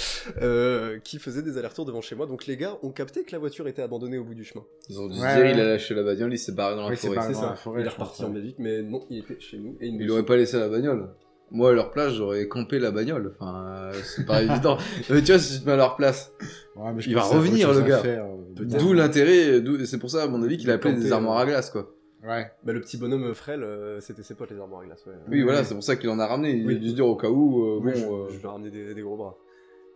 euh, 0.41 0.99
qui 1.01 1.19
faisait 1.19 1.43
des 1.43 1.59
allers-retours 1.59 1.85
devant 1.85 2.01
chez 2.01 2.15
moi 2.15 2.27
donc 2.27 2.47
les 2.47 2.57
gars 2.57 2.79
ont 2.83 2.91
capté 2.91 3.23
que 3.25 3.33
la 3.33 3.39
voiture 3.39 3.69
était 3.69 3.83
abandonnée 3.83 4.19
au 4.19 4.25
bout 4.25 4.35
du 4.35 4.45
chemin 4.45 4.65
Ils 4.89 4.99
ont 5.01 5.09
dû 5.09 5.15
se 5.17 5.21
Ouais, 5.21 5.35
dire, 5.35 5.45
ouais. 5.45 5.53
il 5.53 5.61
a 5.61 5.65
lâché 5.69 5.95
la 5.95 6.03
bagnole, 6.05 6.33
il 6.33 6.39
s'est 6.39 6.53
barré 6.53 6.77
dans 6.77 6.83
la 6.85 6.91
Oui, 6.91 6.97
forêt. 6.97 7.17
barré 7.17 7.29
c'est 7.29 7.35
dans 7.35 7.41
ça 7.47 7.51
la 7.51 7.57
forêt, 7.57 7.81
il 7.83 7.87
est 7.87 7.91
reparti 7.91 8.25
en. 8.25 8.31
Belgique 8.31 8.57
mais 8.59 8.83
non 8.83 9.05
il 9.11 9.19
était 9.19 9.41
chez 9.41 9.59
nous 9.59 9.77
et 9.81 9.89
il 9.89 9.97
nous 9.97 10.05
Il 10.05 10.11
aurait 10.11 10.25
pas 10.25 10.37
laissé 10.37 10.59
la 10.59 10.69
bagnole. 10.69 11.09
Moi, 11.51 11.71
à 11.71 11.73
leur 11.73 11.91
place, 11.91 12.13
j'aurais 12.13 12.47
campé 12.49 12.79
la 12.79 12.91
bagnole. 12.91 13.35
Enfin, 13.39 13.65
euh, 13.67 13.93
c'est 14.05 14.27
pas 14.27 14.43
évident. 14.43 14.77
Mais 15.11 15.23
tu 15.23 15.33
vois, 15.33 15.39
si 15.39 15.55
tu 15.57 15.61
te 15.63 15.67
mets 15.67 15.73
à 15.73 15.77
leur 15.77 15.97
place, 15.97 16.33
Ouais, 16.77 16.93
mais 16.93 17.01
je 17.01 17.09
Il 17.09 17.15
va 17.17 17.23
revenir, 17.23 17.73
le 17.73 17.81
gars. 17.83 18.03
euh, 18.05 18.37
d'où 18.55 18.93
l'intérêt, 18.93 19.61
d'où- 19.61 19.85
c'est 19.85 19.99
pour 19.99 20.11
ça, 20.11 20.23
à 20.25 20.29
mon 20.29 20.43
avis, 20.43 20.57
qu'il 20.59 20.71
a 20.71 20.75
appelé 20.75 20.95
des 20.95 21.11
armoires 21.11 21.39
euh, 21.39 21.43
à 21.43 21.47
glace, 21.47 21.71
quoi. 21.71 21.91
Ouais. 22.23 22.51
Bah, 22.65 22.73
le 22.73 22.81
petit 22.81 22.97
bonhomme 22.99 23.35
frêle, 23.35 23.63
euh, 23.65 24.01
c'était 24.01 24.23
ses 24.23 24.35
potes 24.35 24.51
les 24.51 24.59
armoires 24.61 24.83
à 24.83 24.85
glace. 24.87 25.05
Ouais. 25.07 25.15
Oui, 25.29 25.43
voilà, 25.43 25.65
c'est 25.65 25.75
pour 25.75 25.83
ça 25.83 25.97
qu'il 25.97 26.09
en 26.11 26.19
a 26.21 26.27
ramené. 26.27 26.53
Il 26.53 26.67
Oui. 26.67 26.77
a 26.77 26.79
dû 26.79 26.91
se 26.91 26.95
dire 26.95 27.07
au 27.07 27.17
cas 27.17 27.29
où, 27.31 27.65
euh, 27.65 27.81
Oui, 27.83 27.93
bon, 27.93 27.99
je, 27.99 28.05
euh, 28.07 28.29
je 28.31 28.39
vais 28.39 28.49
ramener 28.49 28.71
des, 28.71 28.95
des 28.95 29.03
gros 29.03 29.17
bras. 29.17 29.37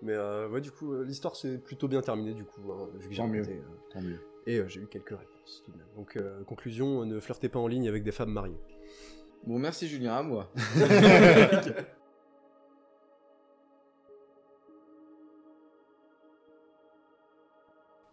Mais 0.02 0.14
euh, 0.14 0.48
ouais, 0.48 0.60
du 0.60 0.70
coup, 0.72 0.92
euh, 0.94 1.04
l'histoire 1.04 1.36
s'est 1.36 1.58
plutôt 1.58 1.86
bien 1.86 2.00
terminée, 2.00 2.32
du 2.34 2.44
coup, 2.44 2.60
hein, 2.72 2.88
vu 2.98 3.08
que 3.08 3.14
j'ai 3.14 3.20
Tant 3.20 3.28
mieux. 3.28 3.40
raconté, 3.42 3.58
euh, 3.58 3.92
Tant 3.92 4.00
mieux. 4.00 4.18
et 4.48 4.58
euh, 4.58 4.64
j'ai 4.68 4.80
eu 4.80 4.86
quelques 4.86 5.10
réponses 5.10 5.62
tout 5.64 5.70
de 5.70 5.76
même. 5.76 5.86
Donc, 5.96 6.16
euh, 6.16 6.42
conclusion, 6.44 7.04
ne 7.04 7.20
flirtez 7.20 7.48
pas 7.48 7.60
en 7.60 7.68
ligne 7.68 7.88
avec 7.88 8.02
des 8.02 8.10
femmes 8.12 8.32
mariées. 8.32 8.58
Bon, 9.46 9.58
merci 9.58 9.88
Julien, 9.88 10.14
à 10.14 10.22
moi. 10.22 10.50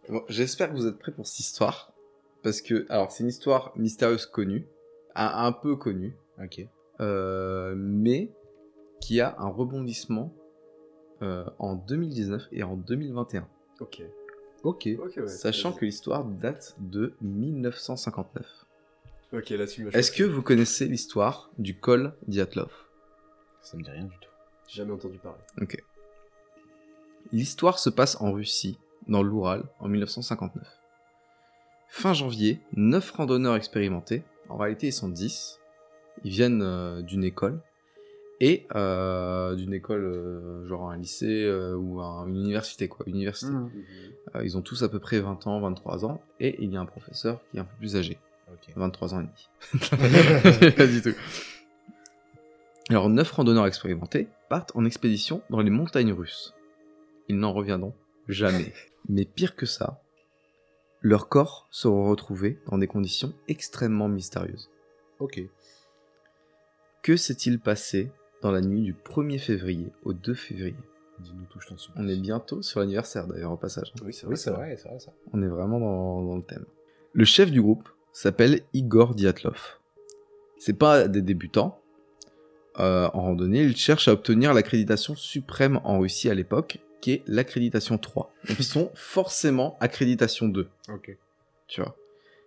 Bon, 0.08 0.22
J'espère 0.28 0.70
que 0.70 0.74
vous 0.76 0.86
êtes 0.86 0.98
prêts 0.98 1.12
pour 1.12 1.26
cette 1.26 1.40
histoire. 1.40 1.92
Parce 2.42 2.60
que, 2.62 2.86
alors, 2.88 3.12
c'est 3.12 3.22
une 3.22 3.28
histoire 3.28 3.72
mystérieuse 3.76 4.26
connue, 4.26 4.66
un, 5.14 5.46
un 5.46 5.52
peu 5.52 5.76
connue, 5.76 6.16
Ok. 6.42 6.66
euh, 7.00 7.74
mais 7.76 8.32
qui 9.00 9.20
a 9.20 9.34
un 9.38 9.48
rebondissement 9.48 10.32
euh, 11.22 11.44
en 11.58 11.74
2019 11.74 12.48
et 12.52 12.62
en 12.62 12.76
2021. 12.76 13.46
Ok. 13.80 14.02
Ok. 14.62 14.88
Ouais. 14.98 15.28
Sachant 15.28 15.72
que 15.72 15.84
l'histoire 15.84 16.24
date 16.24 16.76
de 16.80 17.14
1959. 17.20 18.66
Ok, 19.32 19.50
là-dessus, 19.50 19.84
ma 19.84 19.90
Est-ce 19.90 20.10
que 20.10 20.24
vous 20.24 20.42
connaissez 20.42 20.86
l'histoire 20.86 21.50
du 21.58 21.78
col 21.78 22.14
Diatlov 22.26 22.70
Ça 23.62 23.76
me 23.76 23.82
dit 23.82 23.90
rien 23.90 24.04
du 24.04 24.18
tout. 24.20 24.30
J'ai 24.68 24.78
jamais 24.78 24.92
entendu 24.92 25.18
parler. 25.18 25.38
Ok. 25.60 25.82
L'histoire 27.32 27.78
se 27.78 27.90
passe 27.90 28.20
en 28.20 28.32
Russie, 28.32 28.78
dans 29.06 29.22
l'Oural, 29.22 29.64
en 29.78 29.88
1959. 29.88 30.78
Fin 31.88 32.12
janvier, 32.12 32.60
9 32.76 33.10
randonneurs 33.12 33.56
expérimentés, 33.56 34.22
en 34.48 34.56
réalité 34.56 34.88
ils 34.88 34.92
sont 34.92 35.08
10, 35.08 35.60
ils 36.24 36.30
viennent 36.30 36.62
euh, 36.62 37.02
d'une 37.02 37.24
école, 37.24 37.60
et 38.40 38.66
euh, 38.74 39.54
d'une 39.54 39.74
école, 39.74 40.04
euh, 40.04 40.66
genre 40.66 40.90
un 40.90 40.96
lycée 40.96 41.44
euh, 41.44 41.74
ou 41.76 42.00
un- 42.00 42.26
une 42.26 42.36
université, 42.36 42.88
quoi, 42.88 43.04
université. 43.06 43.52
Euh, 44.34 44.44
ils 44.44 44.56
ont 44.56 44.62
tous 44.62 44.82
à 44.82 44.88
peu 44.88 44.98
près 44.98 45.20
20 45.20 45.46
ans, 45.46 45.60
23 45.60 46.04
ans, 46.04 46.20
et 46.40 46.56
il 46.62 46.72
y 46.72 46.76
a 46.76 46.80
un 46.80 46.86
professeur 46.86 47.40
qui 47.50 47.58
est 47.58 47.60
un 47.60 47.64
peu 47.64 47.76
plus 47.78 47.96
âgé. 47.96 48.18
Ok. 48.68 48.74
23 48.76 49.14
ans 49.14 49.20
et 49.20 49.24
demi. 49.24 50.70
Pas 50.76 50.86
du 50.86 51.02
tout. 51.02 51.14
Alors, 52.90 53.08
neuf 53.08 53.30
randonneurs 53.30 53.66
expérimentés 53.66 54.28
partent 54.48 54.72
en 54.74 54.84
expédition 54.84 55.42
dans 55.48 55.60
les 55.60 55.70
montagnes 55.70 56.12
russes. 56.12 56.54
Ils 57.28 57.38
n'en 57.38 57.52
reviendront 57.52 57.94
jamais. 58.28 58.72
Mais 59.08 59.24
pire 59.24 59.54
que 59.54 59.64
ça, 59.64 60.02
leurs 61.00 61.28
corps 61.28 61.68
seront 61.70 62.08
retrouvés 62.10 62.58
dans 62.68 62.78
des 62.78 62.88
conditions 62.88 63.32
extrêmement 63.48 64.08
mystérieuses. 64.08 64.70
Ok. 65.20 65.40
Que 67.02 67.16
s'est-il 67.16 67.60
passé 67.60 68.10
dans 68.42 68.50
la 68.50 68.60
nuit 68.60 68.82
du 68.82 68.92
1er 68.92 69.38
février 69.38 69.92
au 70.02 70.12
2 70.12 70.34
février? 70.34 70.76
Dis-nous 71.20 71.44
tout, 71.46 71.60
je 71.60 71.68
t'en 71.68 71.76
supplie. 71.76 72.02
On 72.02 72.08
est 72.08 72.16
bientôt 72.16 72.60
sur 72.60 72.80
l'anniversaire 72.80 73.26
d'ailleurs 73.26 73.52
au 73.52 73.56
passage. 73.56 73.92
Oui, 74.04 74.12
c'est 74.12 74.26
Oui, 74.26 74.36
c'est 74.36 74.50
vrai, 74.50 74.76
c'est 74.76 74.88
vrai 74.88 74.98
ça. 74.98 75.12
On 75.32 75.42
est 75.42 75.48
vraiment 75.48 75.78
dans, 75.78 76.22
dans 76.22 76.36
le 76.36 76.42
thème. 76.42 76.64
Le 77.12 77.24
chef 77.24 77.50
du 77.50 77.62
groupe 77.62 77.88
s'appelle 78.12 78.62
Igor 78.72 79.14
Diatlov. 79.14 79.78
C'est 80.58 80.78
pas 80.78 81.08
des 81.08 81.22
débutants. 81.22 81.80
Euh, 82.78 83.08
en 83.12 83.22
randonnée, 83.22 83.62
ils 83.62 83.76
cherchent 83.76 84.08
à 84.08 84.12
obtenir 84.12 84.54
l'accréditation 84.54 85.14
suprême 85.16 85.80
en 85.84 85.98
Russie 86.00 86.30
à 86.30 86.34
l'époque, 86.34 86.78
qui 87.00 87.12
est 87.12 87.22
l'accréditation 87.26 87.98
3. 87.98 88.32
Donc 88.48 88.58
ils 88.58 88.64
sont 88.64 88.90
forcément 88.94 89.76
accréditation 89.80 90.48
2, 90.48 90.68
Ok. 90.92 91.16
tu 91.66 91.80
vois. 91.80 91.96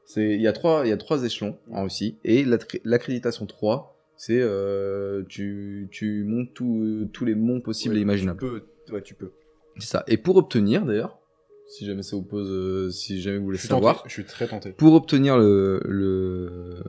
C'est 0.06 0.32
il 0.36 0.41
y 0.41 0.47
a 0.47 0.54
trois 0.54 0.86
il 0.86 0.89
y 0.89 0.91
a 0.91 0.97
trois 0.97 1.23
échelons 1.23 1.58
en 1.71 1.84
Russie 1.84 2.17
et 2.26 2.45
l'accréditation 2.84 3.45
3, 3.45 3.95
c'est 4.17 4.39
euh, 4.39 5.23
tu 5.30 5.88
tu 5.91 6.23
montes 6.26 6.54
tous 6.54 7.08
tous 7.13 7.23
les 7.26 7.36
monts 7.36 7.62
possibles 7.62 7.93
Ouais, 7.95 7.99
et 7.99 8.04
imaginables. 8.04 8.39
Tu 8.39 8.45
peux, 8.45 8.93
ouais, 8.95 9.02
tu 9.02 9.13
peux. 9.13 9.32
C'est 9.78 9.88
ça. 9.88 10.04
Et 10.08 10.17
pour 10.17 10.36
obtenir 10.36 10.86
d'ailleurs, 10.86 11.19
si 11.67 11.86
jamais 11.86 12.04
ça 12.04 12.15
vous 12.15 12.21
pose 12.23 12.49
euh, 12.52 12.89
si 12.91 13.21
jamais 13.21 13.38
vous 13.38 13.45
voulez 13.45 13.58
Je 13.58 13.67
savoir, 13.67 13.97
tenté. 13.97 14.10
Je 14.10 14.13
suis 14.13 14.26
très 14.26 14.47
tenté. 14.47 14.71
pour 14.71 14.93
obtenir 14.93 15.38
le, 15.38 15.82
le, 15.86 16.84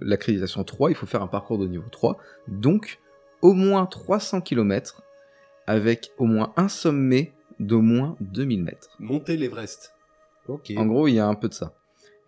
l'accréditation 0.00 0.64
3, 0.64 0.90
il 0.90 0.94
faut 0.96 1.06
faire 1.06 1.22
un 1.22 1.26
parcours 1.28 1.58
de 1.58 1.66
niveau 1.66 1.88
3. 1.90 2.18
Donc, 2.48 2.98
au 3.42 3.52
moins 3.52 3.86
300 3.86 4.40
km 4.40 5.02
avec 5.66 6.12
au 6.18 6.24
moins 6.26 6.52
un 6.56 6.68
sommet 6.68 7.32
d'au 7.60 7.80
moins 7.80 8.16
2000 8.20 8.62
mètres. 8.62 8.90
Monter 8.98 9.36
l'Everest. 9.36 9.94
Ok. 10.48 10.72
En 10.76 10.86
gros, 10.86 11.08
il 11.08 11.14
y 11.14 11.18
a 11.18 11.26
un 11.26 11.34
peu 11.34 11.48
de 11.48 11.54
ça. 11.54 11.74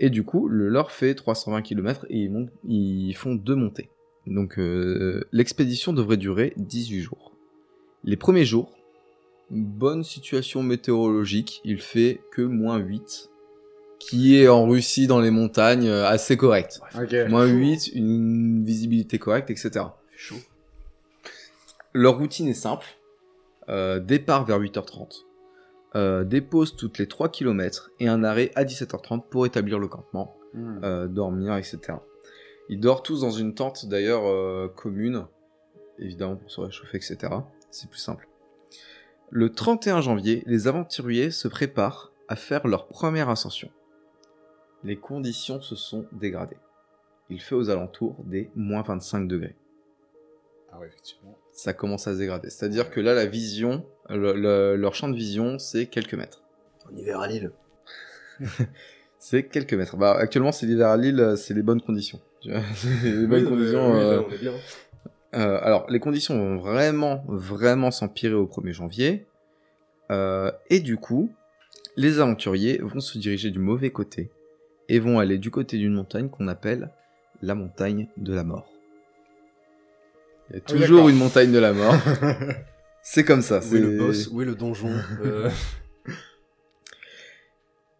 Et 0.00 0.10
du 0.10 0.24
coup, 0.24 0.48
le 0.48 0.68
leur 0.68 0.90
fait 0.92 1.14
320 1.14 1.62
km 1.62 2.06
et 2.08 2.18
ils, 2.18 2.30
montent- 2.30 2.50
ils 2.64 3.14
font 3.14 3.34
deux 3.34 3.54
montées. 3.56 3.90
Donc, 4.26 4.58
euh, 4.58 5.24
l'expédition 5.32 5.92
devrait 5.92 6.16
durer 6.16 6.52
18 6.56 7.00
jours. 7.00 7.32
Les 8.04 8.16
premiers 8.16 8.44
jours, 8.44 8.77
bonne 9.50 10.04
situation 10.04 10.62
météorologique, 10.62 11.60
il 11.64 11.80
fait 11.80 12.20
que 12.32 12.42
moins 12.42 12.76
8, 12.78 13.30
qui 13.98 14.36
est 14.36 14.48
en 14.48 14.66
Russie 14.66 15.06
dans 15.06 15.20
les 15.20 15.30
montagnes 15.30 15.88
euh, 15.88 16.06
assez 16.06 16.36
correct. 16.36 16.80
Ok. 17.00 17.14
Moins 17.28 17.46
8, 17.46 17.92
une 17.94 18.64
visibilité 18.64 19.18
correcte, 19.18 19.50
etc. 19.50 19.86
Chaud. 20.16 20.36
Leur 21.94 22.18
routine 22.18 22.48
est 22.48 22.54
simple. 22.54 22.86
Euh, 23.68 23.98
départ 24.00 24.44
vers 24.44 24.58
8h30. 24.60 25.24
Euh, 25.96 26.24
dépose 26.24 26.76
toutes 26.76 26.98
les 26.98 27.06
3 27.08 27.30
km 27.30 27.90
et 27.98 28.08
un 28.08 28.22
arrêt 28.22 28.50
à 28.54 28.64
17h30 28.64 29.22
pour 29.30 29.46
établir 29.46 29.78
le 29.78 29.88
campement, 29.88 30.34
Hmm. 30.54 30.80
euh, 30.82 31.06
dormir, 31.08 31.56
etc. 31.56 31.78
Ils 32.70 32.80
dorment 32.80 33.02
tous 33.02 33.20
dans 33.22 33.30
une 33.30 33.54
tente 33.54 33.86
d'ailleurs 33.86 34.22
euh, 34.26 34.68
commune, 34.74 35.26
évidemment 35.98 36.36
pour 36.36 36.50
se 36.50 36.60
réchauffer, 36.62 36.96
etc. 36.98 37.18
C'est 37.70 37.88
plus 37.90 37.98
simple. 37.98 38.26
Le 39.30 39.50
31 39.50 40.00
janvier, 40.00 40.42
les 40.46 40.68
aventuriers 40.68 41.30
se 41.30 41.48
préparent 41.48 42.12
à 42.28 42.36
faire 42.36 42.66
leur 42.66 42.86
première 42.86 43.28
ascension. 43.28 43.70
Les 44.84 44.96
conditions 44.96 45.60
se 45.60 45.76
sont 45.76 46.06
dégradées. 46.12 46.56
Il 47.30 47.40
fait 47.40 47.54
aux 47.54 47.68
alentours 47.68 48.16
des 48.24 48.50
moins 48.56 48.82
25 48.82 49.28
degrés 49.28 49.54
Ah 50.72 50.78
ouais, 50.78 50.86
effectivement. 50.86 51.36
ça 51.52 51.74
commence 51.74 52.06
à 52.08 52.14
se 52.14 52.18
dégrader. 52.18 52.48
C'est-à-dire 52.48 52.90
que 52.90 53.00
là, 53.00 53.12
la 53.14 53.26
vision, 53.26 53.84
le- 54.08 54.32
le- 54.34 54.76
leur 54.76 54.94
champ 54.94 55.08
de 55.08 55.16
vision, 55.16 55.58
c'est 55.58 55.86
quelques 55.86 56.14
mètres. 56.14 56.42
En 56.90 56.96
hiver 56.96 57.20
à 57.20 57.28
Lille. 57.28 57.50
c'est 59.18 59.42
quelques 59.48 59.74
mètres. 59.74 59.96
Bah, 59.96 60.16
actuellement, 60.18 60.52
c'est 60.52 60.64
l'hiver 60.66 60.88
à 60.88 60.96
Lille, 60.96 61.34
c'est 61.36 61.52
les 61.54 61.62
bonnes 61.62 61.82
conditions. 61.82 62.20
Les 62.44 63.26
bonnes 63.26 63.42
Oui, 63.44 63.48
conditions. 63.48 63.92
oui, 63.92 63.98
euh, 64.00 64.16
là, 64.16 64.24
on 64.26 64.32
est 64.32 64.38
bien. 64.38 64.52
Euh, 65.34 65.58
alors, 65.62 65.86
les 65.90 66.00
conditions 66.00 66.38
vont 66.38 66.56
vraiment, 66.56 67.24
vraiment 67.28 67.90
s'empirer 67.90 68.34
au 68.34 68.46
1er 68.46 68.72
janvier. 68.72 69.26
Euh, 70.10 70.50
et 70.70 70.80
du 70.80 70.96
coup, 70.96 71.30
les 71.96 72.18
aventuriers 72.20 72.78
vont 72.82 73.00
se 73.00 73.18
diriger 73.18 73.50
du 73.50 73.58
mauvais 73.58 73.90
côté 73.90 74.30
et 74.88 74.98
vont 75.00 75.18
aller 75.18 75.36
du 75.38 75.50
côté 75.50 75.76
d'une 75.76 75.92
montagne 75.92 76.28
qu'on 76.30 76.48
appelle 76.48 76.90
la 77.42 77.54
montagne 77.54 78.08
de 78.16 78.32
la 78.32 78.42
mort. 78.44 78.72
Il 80.50 80.56
y 80.56 80.58
a 80.58 80.62
Ah 80.66 80.72
oui, 80.72 80.80
toujours 80.80 81.08
une 81.10 81.16
montagne 81.16 81.52
de 81.52 81.58
la 81.58 81.74
mort. 81.74 81.94
C'est 83.02 83.24
comme 83.24 83.42
ça. 83.42 83.56
Où 83.56 83.60
est 83.60 83.62
c'est- 83.62 83.78
le 83.80 83.98
boss 83.98 84.28
Où 84.32 84.40
est 84.42 84.46
le 84.46 84.54
donjon 84.54 84.90
Euh, 85.24 85.50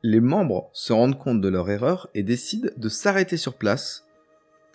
Les 0.03 0.21
membres 0.21 0.71
se 0.73 0.93
rendent 0.93 1.19
compte 1.19 1.41
de 1.41 1.49
leur 1.49 1.69
erreur 1.71 2.09
et 2.15 2.23
décident 2.23 2.71
de 2.77 2.89
s'arrêter 2.89 3.37
sur 3.37 3.55
place 3.55 4.07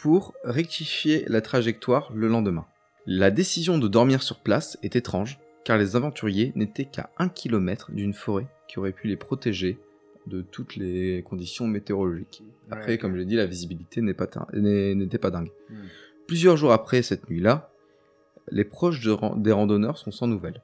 pour 0.04 0.34
rectifier 0.44 1.24
la 1.30 1.40
trajectoire 1.40 2.12
le 2.14 2.28
lendemain. 2.28 2.66
La 3.06 3.32
décision 3.32 3.78
de 3.78 3.88
dormir 3.88 4.22
sur 4.22 4.42
place 4.42 4.78
est 4.84 4.98
étrange, 4.98 5.40
car 5.64 5.78
les 5.78 5.96
aventuriers 5.96 6.52
n'étaient 6.56 6.84
qu'à 6.84 7.10
un 7.18 7.30
kilomètre 7.30 7.90
d'une 7.90 8.14
forêt 8.14 8.48
qui 8.68 8.80
aurait 8.80 8.92
pu 8.92 9.08
les 9.08 9.16
protéger 9.16 9.78
de 10.28 10.42
toutes 10.42 10.76
les 10.76 11.24
conditions 11.24 11.68
météorologiques. 11.68 12.44
Après, 12.70 12.92
Ouais, 12.92 12.98
comme 12.98 13.14
je 13.14 13.20
l'ai 13.20 13.26
dit, 13.26 13.38
la 13.38 13.46
visibilité 13.46 14.02
pas 14.14 14.28
n'était 14.52 15.18
pas 15.18 15.32
dingue. 15.32 15.54
Hmm. 15.70 15.86
Plusieurs 16.28 16.58
jours 16.58 16.74
après 16.74 17.02
cette 17.02 17.30
nuit-là, 17.30 17.72
les 18.52 18.66
proches 18.66 19.00
de 19.00 19.16
des 19.38 19.54
randonneurs 19.54 19.98
sont 19.98 20.12
sans 20.12 20.28
nouvelles. 20.28 20.62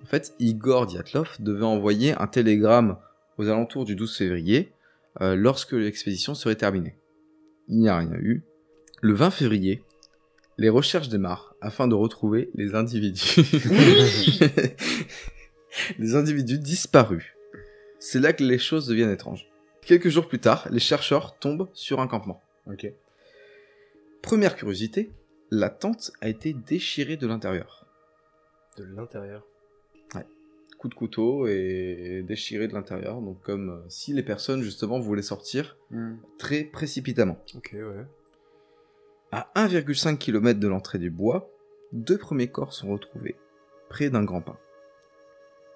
En 0.00 0.06
fait, 0.06 0.32
Igor 0.38 0.86
Dyatlov 0.86 1.38
devait 1.40 1.64
envoyer 1.64 2.12
un 2.12 2.28
télégramme 2.28 2.98
aux 3.36 3.48
alentours 3.48 3.84
du 3.84 3.96
12 3.96 4.16
février, 4.16 4.70
euh, 5.22 5.34
lorsque 5.34 5.72
l'expédition 5.72 6.36
serait 6.36 6.54
terminée. 6.54 6.94
Il 7.68 7.78
n'y 7.78 7.88
a 7.88 7.98
rien 7.98 8.14
eu. 8.14 8.42
Le 9.00 9.14
20 9.14 9.30
février, 9.30 9.84
les 10.56 10.68
recherches 10.68 11.08
démarrent 11.08 11.54
afin 11.60 11.86
de 11.86 11.94
retrouver 11.94 12.50
les 12.54 12.74
individus. 12.74 13.36
les 15.98 16.14
individus 16.14 16.58
disparus. 16.58 17.36
C'est 17.98 18.20
là 18.20 18.32
que 18.32 18.42
les 18.42 18.58
choses 18.58 18.86
deviennent 18.86 19.10
étranges. 19.10 19.48
Quelques 19.82 20.08
jours 20.08 20.28
plus 20.28 20.38
tard, 20.38 20.66
les 20.70 20.80
chercheurs 20.80 21.38
tombent 21.38 21.68
sur 21.72 22.00
un 22.00 22.06
campement. 22.06 22.42
Ok. 22.66 22.92
Première 24.22 24.56
curiosité, 24.56 25.10
la 25.50 25.70
tente 25.70 26.10
a 26.20 26.28
été 26.28 26.52
déchirée 26.52 27.16
de 27.16 27.26
l'intérieur. 27.26 27.86
de 28.76 28.84
l'intérieur. 28.84 29.46
Coup 30.78 30.88
de 30.88 30.94
couteau 30.94 31.46
et 31.48 32.24
déchirée 32.26 32.68
de 32.68 32.72
l'intérieur, 32.72 33.20
donc 33.20 33.42
comme 33.42 33.70
euh, 33.70 33.88
si 33.88 34.12
les 34.12 34.22
personnes 34.22 34.62
justement 34.62 35.00
voulaient 35.00 35.22
sortir 35.22 35.76
Hmm. 35.90 36.16
très 36.38 36.64
précipitamment. 36.64 37.38
Ok, 37.56 37.70
ouais. 37.74 38.06
À 39.32 39.50
1,5 39.56 40.18
km 40.18 40.60
de 40.60 40.68
l'entrée 40.68 40.98
du 40.98 41.10
bois, 41.10 41.50
deux 41.92 42.18
premiers 42.18 42.48
corps 42.50 42.72
sont 42.72 42.90
retrouvés, 42.90 43.36
près 43.88 44.08
d'un 44.10 44.22
grand 44.24 44.40
pin. 44.42 44.56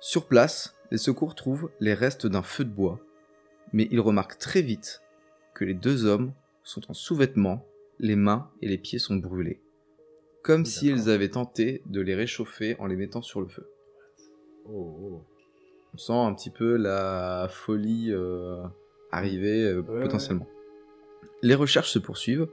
Sur 0.00 0.26
place, 0.26 0.74
les 0.90 0.98
secours 0.98 1.34
trouvent 1.34 1.70
les 1.80 1.94
restes 1.94 2.26
d'un 2.26 2.42
feu 2.42 2.64
de 2.64 2.70
bois, 2.70 3.00
mais 3.72 3.88
ils 3.90 4.00
remarquent 4.00 4.38
très 4.38 4.62
vite 4.62 5.02
que 5.54 5.64
les 5.64 5.74
deux 5.74 6.04
hommes 6.04 6.32
sont 6.62 6.90
en 6.90 6.94
sous-vêtements, 6.94 7.66
les 7.98 8.16
mains 8.16 8.50
et 8.60 8.68
les 8.68 8.78
pieds 8.78 8.98
sont 8.98 9.16
brûlés, 9.16 9.60
comme 10.42 10.64
s'ils 10.66 11.08
avaient 11.10 11.30
tenté 11.30 11.82
de 11.86 12.00
les 12.00 12.14
réchauffer 12.14 12.76
en 12.78 12.86
les 12.86 12.96
mettant 12.96 13.22
sur 13.22 13.40
le 13.40 13.48
feu. 13.48 13.66
Oh, 14.66 14.96
oh. 15.02 15.22
On 15.94 15.98
sent 15.98 16.12
un 16.12 16.34
petit 16.34 16.50
peu 16.50 16.76
la 16.76 17.48
folie 17.50 18.08
euh, 18.10 18.62
arriver 19.10 19.64
euh, 19.64 19.82
Ouais, 19.82 20.02
potentiellement. 20.02 20.46
Les 21.42 21.54
recherches 21.54 21.90
se 21.90 21.98
poursuivent 21.98 22.48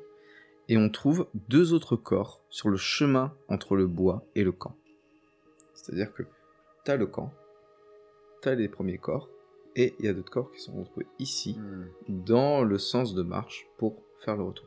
et 0.68 0.78
on 0.78 0.90
trouve 0.90 1.28
deux 1.34 1.74
autres 1.74 1.96
corps 1.96 2.42
sur 2.50 2.70
le 2.70 2.78
chemin 2.78 3.34
entre 3.48 3.76
le 3.76 3.88
bois 3.88 4.24
et 4.36 4.44
le 4.44 4.52
camp. 4.52 4.76
C'est-à-dire 5.74 6.14
que 6.14 6.24
t'as 6.84 6.96
le 6.98 7.08
camp, 7.08 7.32
t'as 8.42 8.56
les 8.56 8.68
premiers 8.68 8.98
corps 8.98 9.30
et 9.76 9.96
il 10.00 10.06
y 10.06 10.08
a 10.10 10.14
d'autres 10.14 10.32
corps 10.32 10.52
qui 10.52 10.60
sont 10.60 10.74
retrouvés 10.74 11.08
ici 11.20 11.56
Hmm. 11.58 11.86
dans 12.08 12.64
le 12.64 12.78
sens 12.78 13.14
de 13.14 13.24
marche 13.24 13.68
pour 13.78 14.02
faire 14.20 14.36
le 14.36 14.44
retour 14.44 14.66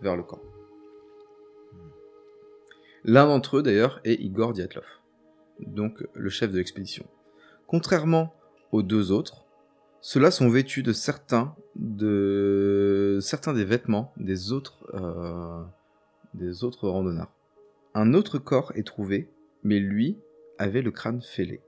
vers 0.00 0.16
le 0.16 0.22
camp. 0.22 0.40
L'un 3.04 3.26
d'entre 3.26 3.56
eux, 3.58 3.62
d'ailleurs, 3.62 4.00
est 4.04 4.14
Igor 4.14 4.52
Dyatlov, 4.52 4.99
donc 5.66 6.06
le 6.14 6.30
chef 6.30 6.50
de 6.50 6.58
l'expédition. 6.58 7.06
Contrairement 7.66 8.34
aux 8.72 8.82
deux 8.82 9.12
autres, 9.12 9.46
ceux-là 10.00 10.30
sont 10.30 10.48
vêtus 10.48 10.82
de 10.82 10.92
certains, 10.92 11.54
de 11.76 13.18
certains 13.20 13.52
des 13.52 13.64
vêtements 13.64 14.12
des 14.16 14.52
autres, 14.52 14.86
euh, 14.94 15.62
des 16.34 16.64
autres 16.64 16.88
randonneurs. 16.88 17.32
Un 17.94 18.14
autre 18.14 18.38
corps 18.38 18.72
est 18.76 18.86
trouvé, 18.86 19.30
mais 19.62 19.78
lui 19.78 20.18
avait 20.58 20.82
le 20.82 20.90
crâne 20.90 21.20
fêlé. 21.20 21.60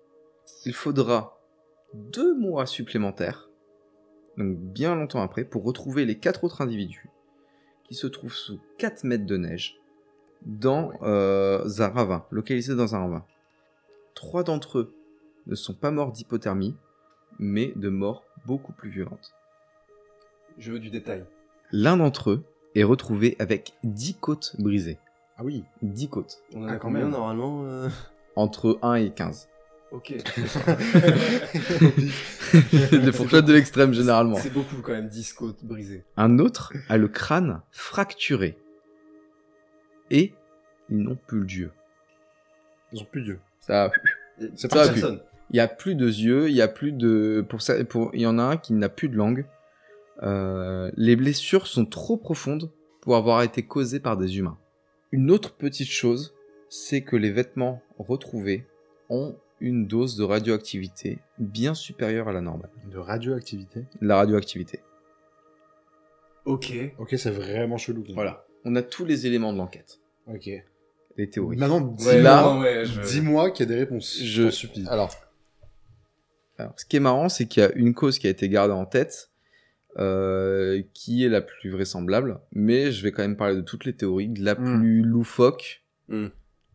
Il 0.65 0.73
faudra 0.73 1.41
deux 1.95 2.35
mois 2.39 2.67
supplémentaires, 2.67 3.51
donc 4.39 4.57
bien 4.57 4.95
longtemps 4.95 5.23
après, 5.23 5.45
pour 5.45 5.65
retrouver 5.65 6.07
les 6.07 6.19
quatre 6.19 6.45
autres 6.45 6.63
individus 6.63 7.11
qui 7.85 7.95
se 7.95 8.07
trouvent 8.07 8.35
sous 8.35 8.59
4 8.79 9.05
mètres 9.05 9.27
de 9.27 9.37
neige 9.37 9.79
dans 10.47 10.93
euh, 11.03 11.69
un 11.79 11.89
ravin, 11.89 12.25
localisé 12.31 12.75
dans 12.75 12.95
un 12.95 13.01
ravin. 13.01 13.25
Trois 14.15 14.45
d'entre 14.45 14.79
eux 14.79 14.95
ne 15.47 15.55
sont 15.55 15.75
pas 15.75 15.91
morts 15.91 16.13
d'hypothermie, 16.13 16.77
mais 17.39 17.73
de 17.77 17.89
morts 17.89 18.25
beaucoup 18.47 18.73
plus 18.73 18.91
violentes. 18.91 19.33
Je 20.59 20.73
veux 20.73 20.79
du 20.79 20.91
détail. 20.91 21.25
L'un 21.71 21.97
d'entre 21.97 22.31
eux 22.31 22.45
est 22.75 22.85
retrouvé 22.85 23.37
avec 23.39 23.75
10 23.85 24.15
côtes 24.19 24.57
brisées. 24.59 24.99
Ah 25.37 25.45
oui. 25.45 25.65
10 25.83 26.09
côtes. 26.09 26.43
On 26.55 26.65
en 26.65 26.69
a 26.69 26.77
quand 26.77 26.89
combien 26.89 27.03
même. 27.03 27.11
normalement 27.11 27.65
euh 27.65 27.89
Entre 28.37 28.79
1 28.83 28.95
et 28.95 29.11
15. 29.11 29.49
Ok. 29.93 30.11
Les 32.93 33.13
fourchettes 33.13 33.45
de 33.45 33.53
l'extrême 33.53 33.93
généralement. 33.93 34.37
C'est 34.37 34.53
beaucoup 34.53 34.81
quand 34.83 34.93
même, 34.93 35.09
10 35.09 35.33
côtes 35.35 35.65
brisées. 35.65 36.05
Un 36.17 36.39
autre 36.39 36.73
a 36.89 36.97
le 36.97 37.09
crâne 37.09 37.63
fracturé. 37.71 38.57
Et 40.11 40.33
ils 40.89 40.99
n'ont 40.99 41.17
plus 41.27 41.41
le 41.41 41.47
dieu. 41.47 41.73
Ils 42.93 43.01
ont 43.01 43.07
plus 43.07 43.23
Dieu. 43.23 43.41
Ça, 43.63 43.91
il 45.51 45.57
y 45.57 45.61
a 45.61 45.69
plus 45.69 45.95
de 45.95 46.07
yeux, 46.07 46.49
il 46.49 46.55
y 46.55 46.63
a 46.63 46.69
plus 46.69 46.93
de 46.93 47.45
pour 47.49 47.63
ça 47.63 47.83
pour 47.85 48.11
il 48.13 48.21
y 48.21 48.27
en 48.27 48.39
a 48.39 48.43
un 48.43 48.57
qui 48.57 48.73
n'a 48.73 48.89
plus 48.89 49.09
de 49.09 49.17
langue. 49.17 49.47
Euh, 50.23 50.91
les 50.97 51.17
blessures 51.17 51.67
sont 51.67 51.87
trop 51.87 52.17
profondes 52.17 52.71
pour 53.01 53.17
avoir 53.17 53.43
été 53.43 53.63
causées 53.63 54.01
par 54.01 54.17
des 54.17 54.39
humains. 54.39 54.59
Une 55.11 55.31
autre 55.31 55.55
petite 55.55 55.91
chose, 55.91 56.35
c'est 56.69 57.03
que 57.03 57.17
les 57.17 57.31
vêtements 57.31 57.83
retrouvés 57.99 58.67
ont 59.09 59.37
une 59.61 59.87
dose 59.87 60.17
de 60.17 60.25
radioactivité 60.25 61.19
bien 61.39 61.75
supérieure 61.75 62.29
à 62.29 62.33
la 62.33 62.41
normale. 62.41 62.71
De 62.91 62.99
radioactivité. 62.99 63.85
La 64.01 64.17
radioactivité. 64.17 64.81
Ok. 66.45 66.73
Ok, 66.99 67.15
c'est 67.17 67.31
vraiment 67.31 67.77
chelou. 67.77 68.05
Voilà. 68.15 68.45
On 68.65 68.75
a 68.75 68.83
tous 68.83 69.05
les 69.05 69.27
éléments 69.27 69.53
de 69.53 69.59
l'enquête, 69.59 70.01
Ok. 70.27 70.51
Les 71.17 71.29
théories. 71.31 71.57
Maintenant, 71.57 71.81
dis- 71.81 72.07
Ouais, 72.07 72.23
Là, 72.23 72.43
non, 72.43 72.61
ouais, 72.61 72.85
je- 72.87 73.01
dis-moi 73.01 73.51
qu'il 73.51 73.67
y 73.67 73.69
a 73.71 73.75
des 73.75 73.79
réponses. 73.81 74.19
Je- 74.23 74.51
supplie. 74.51 74.87
Alors, 74.89 75.11
alors, 76.59 76.73
ce 76.77 76.85
qui 76.85 76.97
est 76.97 77.01
marrant, 77.01 77.29
c'est 77.29 77.47
qu'il 77.47 77.63
y 77.63 77.67
a 77.67 77.73
une 77.75 77.95
cause 77.95 78.19
qui 78.19 78.27
a 78.27 78.31
été 78.31 78.49
gardée 78.49 78.75
en 78.75 78.87
tête, 78.87 79.31
euh, 79.99 80.83
qui 80.95 81.25
est 81.25 81.29
la 81.29 81.41
plus 81.41 81.71
vraisemblable, 81.71 82.41
mais 82.53 82.93
je 82.93 83.03
vais 83.03 83.13
quand 83.13 83.23
même 83.23 83.37
parler 83.37 83.57
de 83.57 83.61
toutes 83.63 83.85
les 83.85 83.95
théories, 83.95 84.29
de 84.29 84.43
la 84.45 84.55
Hmm. 84.55 84.79
plus 84.81 85.03
loufoque 85.03 85.83
Hmm. 86.09 86.29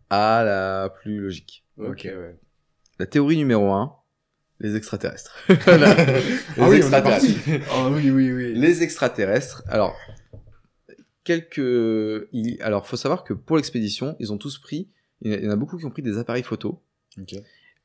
à 0.09 0.43
la 0.43 0.89
plus 0.89 1.19
logique. 1.19 1.65
Ok, 1.77 2.01
ouais. 2.05 2.35
La 2.99 3.05
théorie 3.05 3.37
numéro 3.37 3.71
1, 3.71 3.93
les 4.59 4.75
extraterrestres. 4.75 5.35
Les 5.49 5.53
Ah 5.65 5.79
oui, 6.57 6.57
on 6.57 6.71
est 6.73 6.77
extraterrestres. 6.77 7.27
Oh 7.75 7.89
oui, 7.91 8.09
oui, 8.09 8.31
oui. 8.31 8.53
Les 8.55 8.81
extraterrestres. 8.83 9.63
Alors, 9.67 9.95
quelques. 11.27 12.27
il- 12.31 12.57
Alors, 12.61 12.87
faut 12.87 12.95
savoir 12.97 13.23
que 13.23 13.33
pour 13.33 13.57
l'expédition, 13.57 14.15
ils 14.19 14.31
ont 14.31 14.37
tous 14.37 14.57
pris. 14.57 14.87
Il 15.21 15.33
y 15.33 15.47
en 15.47 15.51
a- 15.51 15.55
beaucoup 15.55 15.77
qui 15.77 15.85
ont 15.85 15.89
pris 15.91 16.01
des 16.03 16.17
appareils 16.17 16.43
photo. 16.43 16.81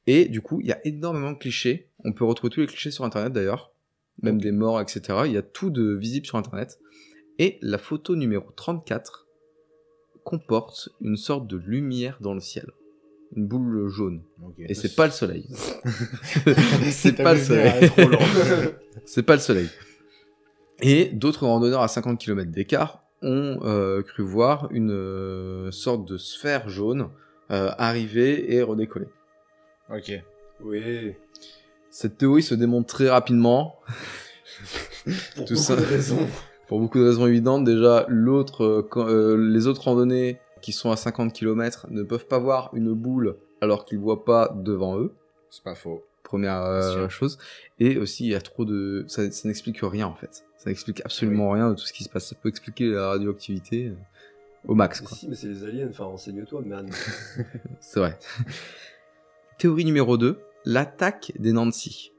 Et 0.06 0.26
du 0.28 0.40
coup, 0.40 0.60
il 0.60 0.66
y 0.68 0.72
a 0.72 0.80
énormément 0.86 1.32
de 1.32 1.38
clichés. 1.38 1.88
On 2.04 2.12
peut 2.12 2.24
retrouver 2.24 2.50
tous 2.52 2.60
les 2.60 2.66
clichés 2.66 2.90
sur 2.90 3.04
Internet 3.04 3.32
d'ailleurs. 3.32 3.72
Même 4.22 4.40
des 4.40 4.52
morts, 4.52 4.80
etc. 4.80 5.00
Il 5.26 5.32
y 5.32 5.36
a 5.36 5.42
tout 5.42 5.70
de 5.70 5.94
visible 5.94 6.26
sur 6.26 6.36
Internet. 6.38 6.78
Et 7.38 7.58
la 7.62 7.78
photo 7.78 8.14
numéro 8.14 8.50
34 8.52 9.26
comporte 10.24 10.90
une 11.00 11.16
sorte 11.16 11.46
de 11.48 11.56
lumière 11.56 12.18
dans 12.20 12.34
le 12.34 12.40
ciel. 12.40 12.66
Une 13.34 13.46
boule 13.46 13.88
jaune. 13.88 14.22
Ok. 14.44 14.54
Et 14.58 14.74
c'est 14.74 14.94
pas 14.94 15.06
le 15.06 15.12
soleil. 15.12 15.46
c'est 16.90 17.16
pas 17.16 17.34
le 17.34 17.40
soleil. 17.40 17.90
C'est 19.06 19.22
pas 19.22 19.34
le 19.34 19.40
soleil. 19.40 19.68
Et 20.82 21.06
d'autres 21.06 21.46
randonneurs 21.46 21.80
à 21.80 21.88
50 21.88 22.20
km 22.20 22.50
d'écart 22.50 23.01
ont 23.22 23.60
euh, 23.62 24.02
cru 24.02 24.22
voir 24.22 24.68
une 24.70 24.90
euh, 24.90 25.70
sorte 25.70 26.04
de 26.06 26.16
sphère 26.16 26.68
jaune 26.68 27.08
euh, 27.50 27.70
arriver 27.78 28.54
et 28.54 28.62
redécoller. 28.62 29.08
ok. 29.90 30.12
Oui. 30.64 31.14
Cette 31.90 32.16
théorie 32.18 32.42
se 32.42 32.54
démontre 32.54 32.86
très 32.86 33.10
rapidement. 33.10 33.80
Pour 35.04 35.44
Tout 35.44 35.54
beaucoup 35.54 35.56
ça. 35.56 35.76
de 35.76 35.82
raisons. 35.82 36.26
Pour 36.68 36.80
beaucoup 36.80 36.98
de 36.98 37.04
raisons 37.04 37.26
évidentes. 37.26 37.64
Déjà, 37.64 38.06
l'autre, 38.08 38.64
euh, 38.64 38.88
euh, 38.96 39.36
les 39.36 39.66
autres 39.66 39.82
randonnées 39.82 40.38
qui 40.62 40.72
sont 40.72 40.90
à 40.90 40.96
50 40.96 41.32
km 41.32 41.86
ne 41.90 42.02
peuvent 42.02 42.26
pas 42.26 42.38
voir 42.38 42.70
une 42.72 42.94
boule 42.94 43.36
alors 43.60 43.84
qu'ils 43.84 43.98
voient 43.98 44.24
pas 44.24 44.54
devant 44.56 44.98
eux. 44.98 45.12
C'est 45.50 45.64
pas 45.64 45.74
faux. 45.74 46.04
Première 46.22 46.62
euh, 46.62 47.08
chose. 47.08 47.38
Et 47.78 47.98
aussi, 47.98 48.24
il 48.24 48.30
y 48.30 48.34
a 48.34 48.40
trop 48.40 48.64
de. 48.64 49.04
Ça, 49.08 49.30
ça 49.30 49.48
n'explique 49.48 49.80
rien 49.82 50.06
en 50.06 50.14
fait. 50.14 50.44
Ça 50.62 50.70
n'explique 50.70 51.00
absolument 51.04 51.50
rien 51.50 51.70
de 51.70 51.74
tout 51.74 51.84
ce 51.84 51.92
qui 51.92 52.04
se 52.04 52.08
passe. 52.08 52.28
Ça 52.28 52.36
peut 52.40 52.48
expliquer 52.48 52.88
la 52.88 53.08
radioactivité 53.08 53.88
euh, 53.88 53.96
au 54.68 54.76
max. 54.76 55.00
Quoi. 55.00 55.16
si, 55.16 55.26
mais 55.26 55.34
c'est 55.34 55.48
les 55.48 55.64
aliens, 55.64 55.88
enfin 55.90 56.04
renseigne-toi, 56.04 56.60
man. 56.64 56.88
C'est 57.80 57.98
vrai. 57.98 58.16
Théorie 59.58 59.84
numéro 59.84 60.16
2, 60.16 60.38
l'attaque 60.64 61.32
des 61.36 61.52
Nancy. 61.52 62.12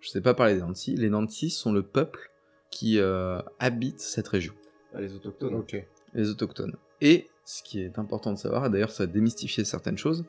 Je 0.00 0.08
sais 0.08 0.20
pas 0.20 0.34
parler 0.34 0.54
des 0.54 0.60
Nancy. 0.60 0.94
Les 0.94 1.10
Nancy 1.10 1.50
sont 1.50 1.72
le 1.72 1.82
peuple 1.82 2.30
qui 2.70 3.00
euh, 3.00 3.40
habite 3.58 3.98
cette 3.98 4.28
région, 4.28 4.54
Ah, 4.94 5.00
les 5.00 5.12
autochtones. 5.12 5.54
Ok. 5.56 5.84
les 6.14 6.30
autochtones. 6.30 6.76
Et 7.00 7.26
ce 7.44 7.64
qui 7.64 7.80
est 7.80 7.98
important 7.98 8.32
de 8.32 8.38
savoir, 8.38 8.66
et 8.66 8.70
d'ailleurs 8.70 8.92
ça 8.92 9.02
a 9.02 9.06
démystifié 9.06 9.64
certaines 9.64 9.98
choses. 9.98 10.24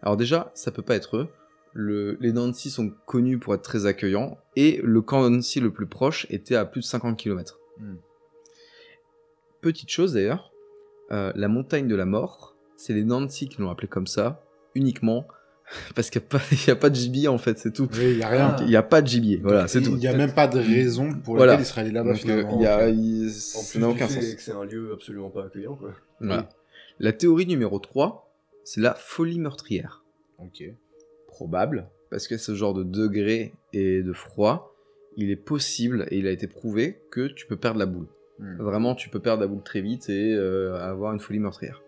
Alors 0.00 0.16
déjà, 0.16 0.52
ça 0.54 0.70
peut 0.70 0.82
pas 0.82 0.94
être 0.94 1.16
eux. 1.16 1.28
Le- 1.76 2.16
les 2.20 2.32
Nancy 2.32 2.70
sont 2.70 2.92
connus 3.06 3.38
pour 3.38 3.54
être 3.54 3.62
très 3.62 3.84
accueillants, 3.86 4.38
et 4.56 4.80
le 4.84 5.02
camp 5.02 5.28
Nancy 5.28 5.58
le 5.60 5.72
plus 5.72 5.86
proche 5.86 6.26
était 6.30 6.54
à 6.54 6.64
plus 6.64 6.80
de 6.80 6.86
50 6.86 7.16
km. 7.18 7.58
Hmm. 7.78 7.96
Petite 9.60 9.90
chose 9.90 10.12
d'ailleurs, 10.14 10.52
euh, 11.10 11.32
la 11.34 11.48
montagne 11.48 11.88
de 11.88 11.96
la 11.96 12.04
mort, 12.06 12.56
c'est 12.76 12.92
les 12.92 13.04
Nancy 13.04 13.48
qui 13.48 13.60
l'ont 13.60 13.70
appelé 13.70 13.88
comme 13.88 14.06
ça, 14.06 14.44
uniquement 14.74 15.26
parce 15.96 16.10
qu'il 16.10 16.20
n'y 16.20 16.36
a, 16.38 16.40
il 16.66 16.70
a 16.70 16.76
pas 16.76 16.90
de 16.90 16.94
gibier 16.94 17.26
en 17.28 17.38
fait, 17.38 17.58
c'est 17.58 17.72
tout. 17.72 17.88
Oui, 17.94 18.12
il 18.12 18.18
y 18.18 18.22
a 18.22 18.28
rien. 18.28 18.56
Il 18.60 18.66
n'y 18.66 18.76
a 18.76 18.82
pas 18.82 19.00
de 19.02 19.06
gibier, 19.06 19.38
voilà, 19.42 19.66
c'est 19.66 19.80
Il 19.80 19.86
tout. 19.86 19.96
n'y 19.96 20.06
a 20.06 20.14
même 20.14 20.34
pas 20.34 20.46
de 20.46 20.58
raison 20.58 21.12
pour 21.24 21.36
Voilà. 21.36 21.52
laquelle 21.52 21.64
il 21.64 21.68
serait 21.68 21.80
allé 21.80 21.90
là-bas. 21.90 22.10
Euh, 22.10 22.90
il 22.90 23.24
il- 23.24 23.30
ça 23.32 23.78
n'a 23.78 23.88
aucun 23.88 24.06
sens. 24.06 24.18
que 24.34 24.40
c'est 24.42 24.52
un 24.52 24.64
lieu 24.64 24.92
absolument 24.92 25.30
pas 25.30 25.46
accueillant, 25.46 25.74
quoi. 25.76 25.92
Voilà. 26.20 26.48
La 27.00 27.12
théorie 27.12 27.46
numéro 27.46 27.78
3, 27.80 28.30
c'est 28.62 28.80
la 28.80 28.94
folie 28.94 29.40
meurtrière. 29.40 30.04
Ok. 30.38 30.62
Probable, 31.34 31.88
parce 32.10 32.28
que 32.28 32.36
ce 32.36 32.54
genre 32.54 32.74
de 32.74 32.84
degré 32.84 33.54
et 33.72 34.02
de 34.02 34.12
froid, 34.12 34.72
il 35.16 35.30
est 35.30 35.36
possible 35.36 36.06
et 36.10 36.18
il 36.18 36.28
a 36.28 36.30
été 36.30 36.46
prouvé 36.46 37.00
que 37.10 37.26
tu 37.26 37.46
peux 37.46 37.56
perdre 37.56 37.80
la 37.80 37.86
boule. 37.86 38.06
Hmm. 38.38 38.56
Vraiment, 38.58 38.94
tu 38.94 39.08
peux 39.08 39.18
perdre 39.18 39.40
la 39.40 39.48
boule 39.48 39.64
très 39.64 39.80
vite 39.80 40.08
et 40.08 40.32
euh, 40.32 40.76
avoir 40.76 41.12
une 41.12 41.18
folie 41.18 41.40
meurtrière. 41.40 41.82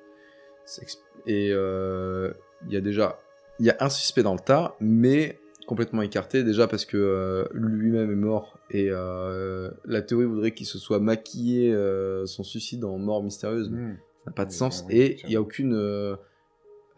Et 1.27 1.51
euh, 1.53 2.33
il 2.67 2.73
y 2.73 2.77
a 2.77 2.81
déjà, 2.81 3.19
il 3.61 3.67
y 3.67 3.71
a 3.71 3.77
un 3.79 3.89
suspect 3.89 4.25
dans 4.25 4.35
le 4.35 4.41
tas, 4.41 4.75
mais 4.81 5.39
complètement 5.69 6.03
écarté 6.03 6.43
déjà 6.43 6.67
parce 6.67 6.85
que 6.85 6.97
euh, 6.97 7.45
lui-même 7.53 8.11
est 8.11 8.17
mort 8.17 8.59
et 8.71 8.89
euh, 8.91 9.71
la 9.85 10.03
théorie 10.03 10.25
voudrait 10.25 10.53
qu'il 10.53 10.67
se 10.67 10.79
soit 10.79 11.01
maquillé 11.01 11.73
euh, 11.73 12.27
son 12.27 12.43
suicide 12.43 12.85
en 12.85 12.99
mort 12.99 13.23
mystérieuse. 13.23 13.71
mais 13.71 13.79
Hmm. 13.79 13.97
ça 14.25 14.31
n'a 14.31 14.33
pas 14.33 14.45
de 14.45 14.53
sens 14.53 14.85
oui, 14.89 14.97
et 14.97 15.21
il 15.25 15.29
n'y 15.29 15.37
a 15.37 15.41
aucune 15.41 16.17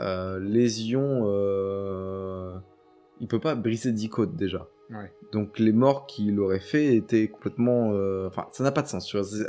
euh, 0.00 0.37
euh, 0.37 0.38
lésion. 0.40 1.22
Euh... 1.26 2.54
Il 3.20 3.26
peut 3.28 3.40
pas 3.40 3.54
briser 3.54 3.92
10 3.92 4.08
côtes 4.08 4.37
déjà. 4.37 4.68
Ouais. 4.90 5.12
Donc 5.32 5.58
les 5.58 5.72
morts 5.72 6.06
qu'il 6.06 6.38
aurait 6.40 6.61
fait 6.61 6.94
étaient 6.96 7.28
complètement. 7.28 7.90
euh, 7.92 8.28
Enfin, 8.28 8.46
ça 8.52 8.62
n'a 8.64 8.72
pas 8.72 8.82
de 8.82 8.87
sens, 8.88 9.06
tu 9.06 9.16
vois. 9.18 9.26
C'est 9.26 9.44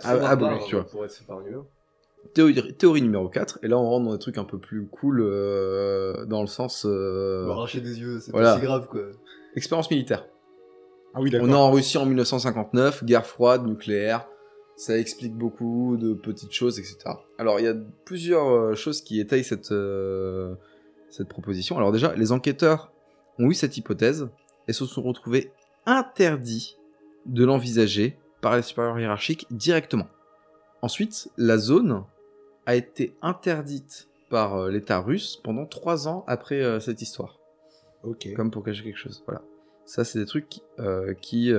tu 0.66 0.76
vois. 0.76 0.86
Pour 0.86 1.06
être. 1.06 1.24
Théorie, 2.34 2.76
théorie 2.76 3.02
numéro 3.02 3.30
4, 3.30 3.60
et 3.64 3.68
là 3.70 3.78
on 3.78 3.90
rentre 3.90 4.06
dans 4.08 4.12
des 4.12 4.20
trucs 4.20 4.38
un 4.38 4.44
peu 4.44 4.60
plus 4.60 4.86
cool 4.88 5.22
euh, 5.22 6.26
dans 6.26 6.42
le 6.42 6.48
sens. 6.48 6.86
euh, 6.86 7.50
arracher 7.50 7.80
des 7.80 7.98
yeux, 8.00 8.20
c'est 8.20 8.32
voilà. 8.32 8.54
pas 8.54 8.60
si 8.60 8.66
grave, 8.66 8.88
quoi. 8.88 9.02
expérience 9.56 9.90
militaire. 9.90 10.28
Ah 11.14 11.22
oui, 11.22 11.32
On 11.42 11.50
est 11.50 11.54
en 11.56 11.72
Russie 11.72 11.98
en 11.98 12.06
1959, 12.06 13.04
guerre 13.06 13.26
froide, 13.26 13.66
nucléaire. 13.66 14.28
Ça 14.80 14.98
explique 14.98 15.34
beaucoup 15.34 15.98
de 15.98 16.14
petites 16.14 16.54
choses, 16.54 16.80
etc. 16.80 16.98
Alors, 17.38 17.60
il 17.60 17.66
y 17.66 17.68
a 17.68 17.76
plusieurs 18.06 18.48
euh, 18.48 18.76
choses 18.76 19.02
qui 19.02 19.20
étayent 19.20 19.44
cette, 19.44 19.74
euh, 19.74 20.56
cette 21.10 21.28
proposition. 21.28 21.78
Alors 21.78 21.92
déjà, 21.92 22.16
les 22.16 22.32
enquêteurs 22.32 22.94
ont 23.40 23.50
eu 23.52 23.54
cette 23.54 23.76
hypothèse 23.76 24.30
et 24.70 24.74
se 24.74 24.86
sont 24.86 25.02
retrouvés 25.02 25.52
interdits 25.86 26.78
de 27.26 27.44
l'envisager 27.44 28.18
par 28.40 28.56
les 28.56 28.62
supérieurs 28.62 28.98
hiérarchiques 28.98 29.48
directement. 29.52 30.08
Ensuite, 30.82 31.30
la 31.38 31.58
zone 31.58 32.06
a 32.66 32.76
été 32.76 33.14
interdite 33.22 34.08
par 34.30 34.56
euh, 34.56 34.70
l'État 34.70 35.00
russe 35.00 35.42
pendant 35.44 35.66
trois 35.66 36.08
ans 36.08 36.24
après 36.26 36.64
euh, 36.64 36.80
cette 36.80 37.02
histoire 37.02 37.38
Ok. 38.04 38.30
comme 38.34 38.50
pour 38.50 38.64
cacher 38.64 38.84
quelque 38.84 38.98
chose. 38.98 39.24
Voilà. 39.26 39.42
Ça, 39.86 40.06
c'est 40.06 40.20
des 40.20 40.26
trucs 40.26 40.62
euh, 40.80 41.14
qui, 41.16 41.52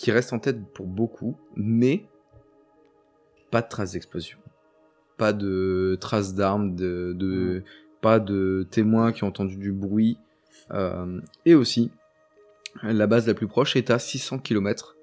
qui 0.00 0.10
restent 0.12 0.32
en 0.32 0.38
tête 0.38 0.64
pour 0.74 0.86
beaucoup, 0.86 1.36
mais 1.56 2.06
pas 3.50 3.62
de 3.62 3.68
traces 3.68 3.92
d'explosion. 3.92 4.38
Pas 5.16 5.32
de 5.32 5.96
traces 6.00 6.34
d'armes, 6.34 6.74
de, 6.76 7.12
de- 7.16 7.62
pas 8.00 8.20
de 8.20 8.66
témoins 8.70 9.12
qui 9.12 9.24
ont 9.24 9.28
entendu 9.28 9.56
du 9.56 9.72
bruit. 9.72 10.18
euh, 10.70 11.20
et 11.44 11.54
aussi, 11.54 11.90
la 12.82 13.06
base 13.06 13.26
la 13.26 13.34
plus 13.34 13.48
proche 13.48 13.74
est 13.76 13.90
à 13.90 13.98
600 13.98 14.38
km. 14.38 14.96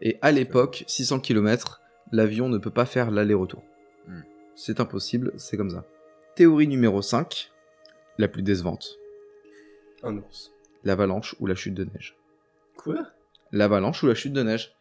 Et 0.00 0.18
à 0.22 0.30
l'époque, 0.30 0.84
600 0.86 1.20
km, 1.20 1.80
l'avion 2.12 2.48
ne 2.48 2.58
peut 2.58 2.70
pas 2.70 2.84
faire 2.86 3.10
l'aller-retour. 3.10 3.64
Hmm. 4.06 4.20
C'est 4.54 4.78
impossible, 4.80 5.32
c'est 5.36 5.56
comme 5.56 5.70
ça. 5.70 5.84
Théorie 6.34 6.68
numéro 6.68 7.00
5, 7.02 7.50
la 8.18 8.28
plus 8.28 8.42
décevante 8.42 8.98
Un 10.02 10.18
ours. 10.18 10.52
l'avalanche 10.84 11.34
ou 11.40 11.46
la 11.46 11.54
chute 11.54 11.74
de 11.74 11.84
neige. 11.84 12.14
Quoi? 12.76 13.06
L'avalanche 13.56 14.02
ou 14.02 14.06
la 14.06 14.14
chute 14.14 14.32
de 14.32 14.42
neige. 14.42 14.74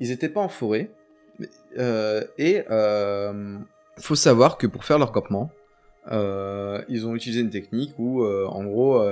Ils 0.00 0.10
étaient 0.10 0.28
pas 0.28 0.40
en 0.40 0.48
forêt, 0.48 0.90
euh, 1.78 2.24
et 2.38 2.62
euh, 2.70 3.58
faut 3.98 4.14
savoir 4.14 4.58
que 4.58 4.66
pour 4.66 4.84
faire 4.84 4.98
leur 4.98 5.12
campement, 5.12 5.50
euh, 6.10 6.82
ils 6.88 7.06
ont 7.06 7.14
utilisé 7.14 7.40
une 7.40 7.50
technique 7.50 7.94
où, 7.98 8.22
euh, 8.24 8.46
en 8.46 8.64
gros, 8.64 9.02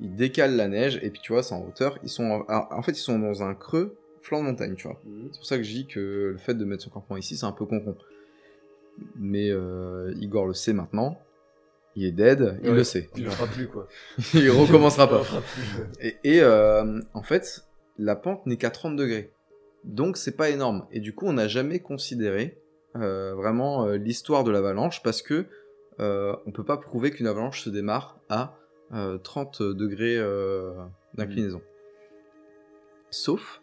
ils 0.00 0.14
décalent 0.16 0.56
la 0.56 0.66
neige 0.68 0.98
et 1.02 1.10
puis 1.10 1.20
tu 1.22 1.32
vois, 1.32 1.42
c'est 1.42 1.54
en 1.54 1.62
hauteur. 1.64 1.98
Ils 2.02 2.08
sont, 2.08 2.24
en, 2.24 2.42
alors, 2.44 2.68
en 2.72 2.82
fait, 2.82 2.92
ils 2.92 2.96
sont 3.02 3.18
dans 3.18 3.42
un 3.44 3.54
creux 3.54 3.96
flanc 4.22 4.40
de 4.40 4.46
montagne, 4.46 4.74
tu 4.74 4.88
vois. 4.88 5.00
Mhm. 5.04 5.28
C'est 5.32 5.38
pour 5.38 5.46
ça 5.46 5.56
que 5.58 5.62
je 5.62 5.70
dis 5.72 5.86
que 5.86 6.30
le 6.32 6.38
fait 6.38 6.54
de 6.54 6.64
mettre 6.64 6.82
son 6.82 6.90
campement 6.90 7.16
ici, 7.16 7.36
c'est 7.36 7.46
un 7.46 7.52
peu 7.52 7.66
con 7.66 7.80
Mais 9.16 9.50
Igor 10.20 10.46
le 10.46 10.54
sait 10.54 10.72
maintenant. 10.72 11.18
Il 11.94 12.06
est 12.06 12.12
dead, 12.12 12.58
il 12.62 12.70
Ouais. 12.70 12.76
le 12.76 12.84
sait. 12.84 13.10
Il 13.16 13.24
le 13.24 13.30
fera 13.30 13.46
plus, 13.46 13.68
quoi. 13.68 13.86
il 14.34 14.48
recommencera 14.50 15.04
Il 15.10 15.12
le 15.12 15.18
pas. 15.18 15.24
fera 15.24 15.40
plus. 15.42 15.62
Et, 16.00 16.16
et, 16.36 16.40
euh, 16.42 17.00
en 17.12 17.22
fait, 17.22 17.66
la 17.98 18.16
pente 18.16 18.46
n'est 18.46 18.56
qu'à 18.56 18.70
30 18.70 18.96
degrés. 18.96 19.32
Donc 19.84 20.16
c'est 20.16 20.36
pas 20.36 20.50
énorme. 20.50 20.86
Et 20.90 21.00
du 21.00 21.14
coup, 21.14 21.26
on 21.26 21.32
n'a 21.32 21.48
jamais 21.48 21.80
considéré 21.80 22.58
euh, 22.96 23.34
vraiment 23.34 23.86
euh, 23.86 23.96
l'histoire 23.96 24.44
de 24.44 24.50
l'avalanche 24.50 25.02
parce 25.02 25.22
que 25.22 25.46
euh, 26.00 26.34
on 26.46 26.52
peut 26.52 26.64
pas 26.64 26.76
prouver 26.76 27.10
qu'une 27.10 27.26
avalanche 27.26 27.62
se 27.62 27.70
démarre 27.70 28.18
à 28.28 28.56
euh, 28.92 29.18
30 29.18 29.62
degrés 29.62 30.18
d'inclinaison. 31.14 31.62
Sauf 33.10 33.62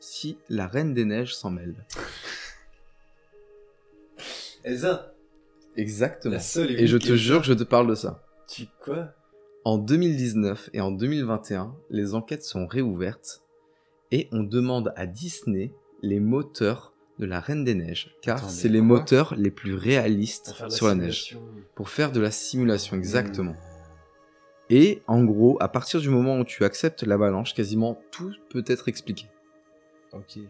si 0.00 0.38
la 0.48 0.66
reine 0.66 0.94
des 0.94 1.04
neiges 1.04 1.34
s'en 1.34 1.50
mêle. 1.50 1.74
Elsa, 4.64 5.14
Exactement. 5.76 6.34
la 6.34 6.40
seule 6.40 6.70
Et 6.80 6.86
je 6.86 6.96
te 6.96 7.16
jure 7.16 7.40
que 7.40 7.46
je 7.46 7.52
te 7.52 7.64
parle 7.64 7.88
de 7.88 7.94
ça. 7.94 8.22
Tu 8.48 8.66
quoi? 8.82 9.12
En 9.64 9.78
2019 9.78 10.70
et 10.72 10.80
en 10.80 10.90
2021, 10.90 11.74
les 11.90 12.14
enquêtes 12.14 12.44
sont 12.44 12.66
réouvertes 12.66 13.43
et 14.10 14.28
on 14.32 14.42
demande 14.42 14.92
à 14.96 15.06
Disney 15.06 15.72
les 16.02 16.20
moteurs 16.20 16.92
de 17.18 17.26
la 17.26 17.40
Reine 17.40 17.64
des 17.64 17.74
Neiges, 17.74 18.14
car 18.22 18.50
c'est 18.50 18.68
les 18.68 18.80
moteurs 18.80 19.34
les 19.36 19.50
plus 19.50 19.74
réalistes 19.74 20.54
sur 20.68 20.88
la 20.88 20.94
neige. 20.94 21.38
Pour 21.74 21.88
faire 21.88 22.10
de 22.10 22.20
la 22.20 22.30
simulation, 22.30 22.96
exactement. 22.96 23.52
Hmm. 23.52 24.70
Et 24.70 25.02
en 25.06 25.22
gros, 25.22 25.56
à 25.60 25.68
partir 25.68 26.00
du 26.00 26.08
moment 26.08 26.38
où 26.38 26.44
tu 26.44 26.64
acceptes 26.64 27.02
l'avalanche, 27.02 27.54
quasiment 27.54 28.00
tout 28.10 28.32
peut 28.50 28.64
être 28.66 28.88
expliqué. 28.88 29.26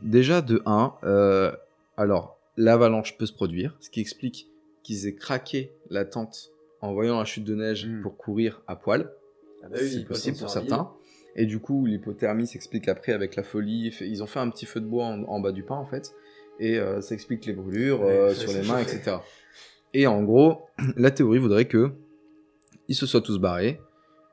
Déjà 0.03 0.40
de 0.40 0.62
1, 0.67 1.57
alors 1.97 2.38
l'avalanche 2.57 3.17
peut 3.17 3.27
se 3.27 3.33
produire, 3.33 3.77
ce 3.81 3.90
qui 3.90 4.01
explique 4.01 4.49
qu'ils 4.83 5.07
aient 5.07 5.14
craqué 5.14 5.73
la 5.90 6.05
tente 6.05 6.53
en 6.81 6.93
voyant 6.93 7.19
la 7.19 7.25
chute 7.25 7.45
de 7.45 7.55
neige 7.55 7.87
Mm. 7.87 8.03
pour 8.03 8.17
courir 8.17 8.62
à 8.67 8.77
poil. 8.77 9.11
Ah 9.62 9.69
bah 9.71 9.79
oui, 9.81 9.90
c'est 9.90 10.03
pas 10.03 10.09
possible 10.09 10.37
le 10.37 10.40
pour 10.40 10.51
certains. 10.51 10.93
Et 11.37 11.47
du 11.47 11.59
coup, 11.59 11.85
l'hypothermie 11.87 12.47
s'explique 12.47 12.88
après 12.88 13.12
avec 13.12 13.35
la 13.37 13.42
folie. 13.42 13.92
Ils 14.01 14.23
ont 14.23 14.27
fait 14.27 14.38
un 14.40 14.51
petit 14.51 14.66
feu 14.66 14.81
de 14.81 14.87
bois 14.87 15.05
en, 15.07 15.23
en 15.25 15.40
bas 15.40 15.53
du 15.53 15.64
pain, 15.64 15.75
en 15.77 15.85
fait. 15.87 16.12
Et 16.61 16.79
euh, 16.79 17.01
ça 17.01 17.14
explique 17.14 17.44
les 17.47 17.53
brûlures 17.53 18.03
euh, 18.03 18.33
sur 18.35 18.53
les 18.53 18.68
mains, 18.68 18.79
etc. 18.81 19.16
Et 19.92 20.07
en 20.07 20.23
gros, 20.23 20.62
la 20.97 21.11
théorie 21.11 21.38
voudrait 21.38 21.64
que 21.66 21.92
ils 22.88 22.94
se 22.94 23.07
soient 23.07 23.20
tous 23.23 23.38
barrés, 23.38 23.81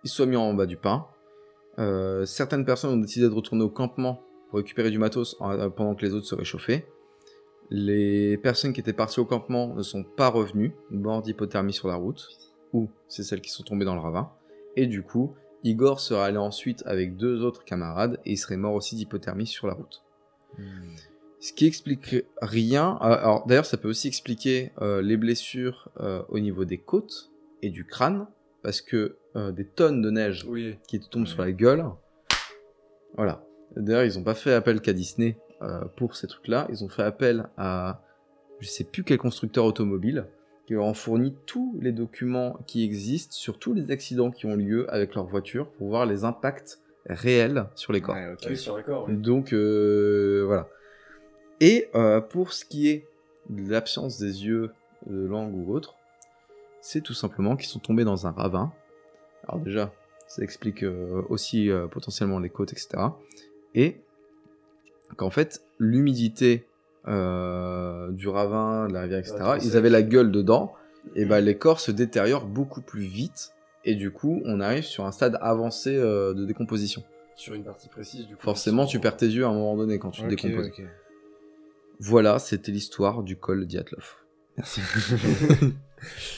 ils 0.03 0.09
se 0.09 0.15
soient 0.17 0.25
mis 0.25 0.35
en 0.35 0.53
bas 0.53 0.65
du 0.67 0.77
pain. 0.77 1.07
Euh, 1.79 2.25
certaines 2.25 2.65
personnes 2.65 2.91
ont 2.91 2.97
décidé 3.01 3.25
de 3.27 3.33
retourner 3.33 3.63
au 3.63 3.69
campement 3.69 4.21
pour 4.49 4.57
récupérer 4.57 4.91
du 4.91 4.99
matos 4.99 5.37
en- 5.39 5.51
euh, 5.51 5.69
pendant 5.69 5.95
que 5.95 6.05
les 6.05 6.13
autres 6.13 6.25
se 6.27 6.35
réchauffaient. 6.35 6.85
Les 7.69 8.37
personnes 8.37 8.73
qui 8.73 8.81
étaient 8.81 8.91
parties 8.93 9.19
au 9.21 9.25
campement 9.25 9.73
ne 9.73 9.81
sont 9.81 10.03
pas 10.03 10.27
revenues, 10.27 10.73
mort 10.89 11.21
d'hypothermie 11.21 11.71
sur 11.73 11.87
la 11.87 11.95
route, 11.95 12.27
ou 12.73 12.89
c'est 13.07 13.23
celles 13.23 13.41
qui 13.41 13.49
sont 13.49 13.63
tombées 13.63 13.85
dans 13.85 13.95
le 13.95 14.01
ravin. 14.01 14.29
Et 14.75 14.87
du 14.87 15.03
coup, 15.03 15.33
Igor 15.63 15.99
serait 15.99 16.21
allé 16.23 16.37
ensuite 16.37 16.83
avec 16.85 17.17
deux 17.17 17.43
autres 17.43 17.63
camarades 17.63 18.19
et 18.25 18.31
il 18.33 18.37
serait 18.37 18.57
mort 18.57 18.73
aussi 18.73 18.95
d'hypothermie 18.95 19.47
sur 19.47 19.67
la 19.67 19.73
route. 19.73 20.03
Ce 21.39 21.53
qui 21.53 21.65
explique 21.65 22.15
rien. 22.41 22.97
euh, 23.01 23.05
Alors 23.05 23.45
d'ailleurs, 23.47 23.65
ça 23.65 23.77
peut 23.77 23.87
aussi 23.89 24.07
expliquer 24.07 24.71
euh, 24.81 25.01
les 25.01 25.17
blessures 25.17 25.89
euh, 25.99 26.23
au 26.29 26.39
niveau 26.39 26.65
des 26.65 26.77
côtes 26.77 27.31
et 27.61 27.69
du 27.69 27.85
crâne, 27.85 28.27
parce 28.63 28.81
que 28.81 29.17
euh, 29.35 29.51
des 29.51 29.65
tonnes 29.65 30.01
de 30.01 30.09
neige 30.11 30.45
Oui. 30.47 30.77
qui 30.87 30.99
te 30.99 31.07
tombent 31.07 31.27
sur 31.27 31.41
la 31.41 31.51
gueule. 31.51 31.85
Voilà. 33.15 33.43
D'ailleurs, 33.75 34.03
ils 34.03 34.19
ont 34.19 34.23
pas 34.23 34.35
fait 34.35 34.53
appel 34.53 34.81
qu'à 34.81 34.93
Disney 34.93 35.37
pour 35.95 36.15
ces 36.15 36.27
trucs-là. 36.27 36.67
Ils 36.71 36.83
ont 36.83 36.89
fait 36.89 37.03
appel 37.03 37.47
à 37.55 38.01
je 38.59 38.67
sais 38.67 38.83
plus 38.83 39.03
quel 39.03 39.17
constructeur 39.17 39.63
automobile 39.65 40.25
qui 40.71 40.75
leur 40.75 40.85
ont 40.85 40.93
fourni 40.93 41.35
tous 41.45 41.77
les 41.81 41.91
documents 41.91 42.57
qui 42.65 42.85
existent 42.85 43.35
sur 43.35 43.59
tous 43.59 43.73
les 43.73 43.91
accidents 43.91 44.31
qui 44.31 44.45
ont 44.45 44.55
lieu 44.55 44.89
avec 44.89 45.15
leur 45.15 45.25
voiture 45.25 45.69
pour 45.69 45.89
voir 45.89 46.05
les 46.05 46.23
impacts 46.23 46.79
réels 47.07 47.65
sur 47.75 47.91
les 47.91 47.99
corps. 47.99 48.15
Ouais, 48.15 48.31
ok. 48.31 48.45
Oui, 48.47 48.55
sur 48.55 48.77
un 48.77 48.81
corps, 48.81 49.05
oui. 49.09 49.17
Donc 49.17 49.51
euh, 49.51 50.43
voilà. 50.45 50.69
Et 51.59 51.89
euh, 51.93 52.21
pour 52.21 52.53
ce 52.53 52.63
qui 52.63 52.87
est 52.87 53.05
de 53.49 53.69
l'absence 53.69 54.17
des 54.17 54.45
yeux, 54.45 54.71
de 55.07 55.25
langue 55.25 55.53
ou 55.53 55.73
autre, 55.73 55.95
c'est 56.79 57.01
tout 57.01 57.13
simplement 57.13 57.57
qu'ils 57.57 57.67
sont 57.67 57.79
tombés 57.79 58.05
dans 58.05 58.25
un 58.25 58.31
ravin. 58.31 58.71
Alors 59.45 59.59
déjà, 59.59 59.91
ça 60.27 60.41
explique 60.41 60.83
euh, 60.83 61.21
aussi 61.27 61.69
euh, 61.69 61.87
potentiellement 61.87 62.39
les 62.39 62.49
côtes, 62.49 62.71
etc. 62.71 63.07
Et 63.75 63.99
qu'en 65.17 65.31
fait, 65.31 65.63
l'humidité 65.79 66.65
euh, 67.07 68.11
du 68.11 68.27
ravin, 68.27 68.87
de 68.87 68.93
la 68.93 69.01
rivière, 69.01 69.19
etc., 69.19 69.37
Ouais, 69.41 69.59
ils 69.63 69.77
avaient 69.77 69.89
la 69.89 70.03
gueule 70.03 70.31
dedans, 70.31 70.73
et 71.15 71.25
ben 71.25 71.39
les 71.39 71.57
corps 71.57 71.79
se 71.79 71.91
détériorent 71.91 72.45
beaucoup 72.45 72.81
plus 72.81 73.03
vite, 73.03 73.53
et 73.85 73.95
du 73.95 74.11
coup, 74.11 74.41
on 74.45 74.59
arrive 74.59 74.83
sur 74.83 75.05
un 75.05 75.11
stade 75.11 75.37
avancé 75.41 75.95
euh, 75.95 76.33
de 76.33 76.45
décomposition. 76.45 77.03
Sur 77.35 77.55
une 77.55 77.63
partie 77.63 77.89
précise, 77.89 78.27
du 78.27 78.35
coup. 78.35 78.41
Forcément, 78.41 78.85
tu 78.85 78.99
perds 78.99 79.17
tes 79.17 79.27
yeux 79.27 79.45
à 79.45 79.49
un 79.49 79.53
moment 79.53 79.75
donné 79.75 79.97
quand 79.97 80.11
tu 80.11 80.21
te 80.21 80.27
décomposes. 80.27 80.71
Voilà, 81.99 82.39
c'était 82.39 82.71
l'histoire 82.71 83.23
du 83.23 83.35
col 83.35 83.65
Diatlov. 83.65 84.15
Merci. 84.57 84.81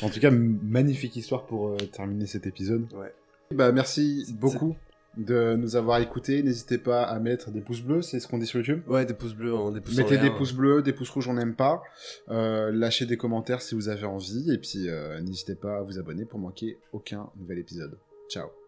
En 0.01 0.09
tout 0.09 0.19
cas, 0.19 0.29
magnifique 0.29 1.15
histoire 1.15 1.45
pour 1.45 1.69
euh, 1.69 1.77
terminer 1.77 2.25
cet 2.25 2.45
épisode. 2.47 2.85
Ouais. 2.93 3.13
Bah, 3.51 3.71
merci 3.71 4.25
beaucoup 4.37 4.75
de 5.17 5.55
nous 5.55 5.75
avoir 5.75 5.99
écoutés. 5.99 6.41
N'hésitez 6.43 6.77
pas 6.77 7.03
à 7.03 7.19
mettre 7.19 7.51
des 7.51 7.61
pouces 7.61 7.81
bleus, 7.81 8.01
c'est 8.01 8.19
ce 8.19 8.27
qu'on 8.27 8.37
dit 8.37 8.45
sur 8.47 8.59
YouTube. 8.59 8.81
Ouais, 8.87 9.05
des 9.05 9.13
pouces 9.13 9.33
bleus, 9.35 9.53
hein, 9.55 9.71
des 9.71 9.81
pouces 9.81 9.95
en 9.99 10.01
Mettez 10.01 10.17
des 10.17 10.23
l'air. 10.23 10.35
pouces 10.37 10.53
bleus, 10.53 10.81
des 10.81 10.93
pouces 10.93 11.09
rouges, 11.09 11.27
on 11.27 11.33
n'aime 11.33 11.55
pas. 11.55 11.83
Euh, 12.29 12.71
lâchez 12.71 13.05
des 13.05 13.17
commentaires 13.17 13.61
si 13.61 13.75
vous 13.75 13.89
avez 13.89 14.05
envie. 14.05 14.51
Et 14.51 14.57
puis, 14.57 14.89
euh, 14.89 15.19
n'hésitez 15.21 15.55
pas 15.55 15.77
à 15.77 15.81
vous 15.81 15.99
abonner 15.99 16.25
pour 16.25 16.39
manquer 16.39 16.77
aucun 16.91 17.29
nouvel 17.37 17.59
épisode. 17.59 17.97
Ciao. 18.29 18.62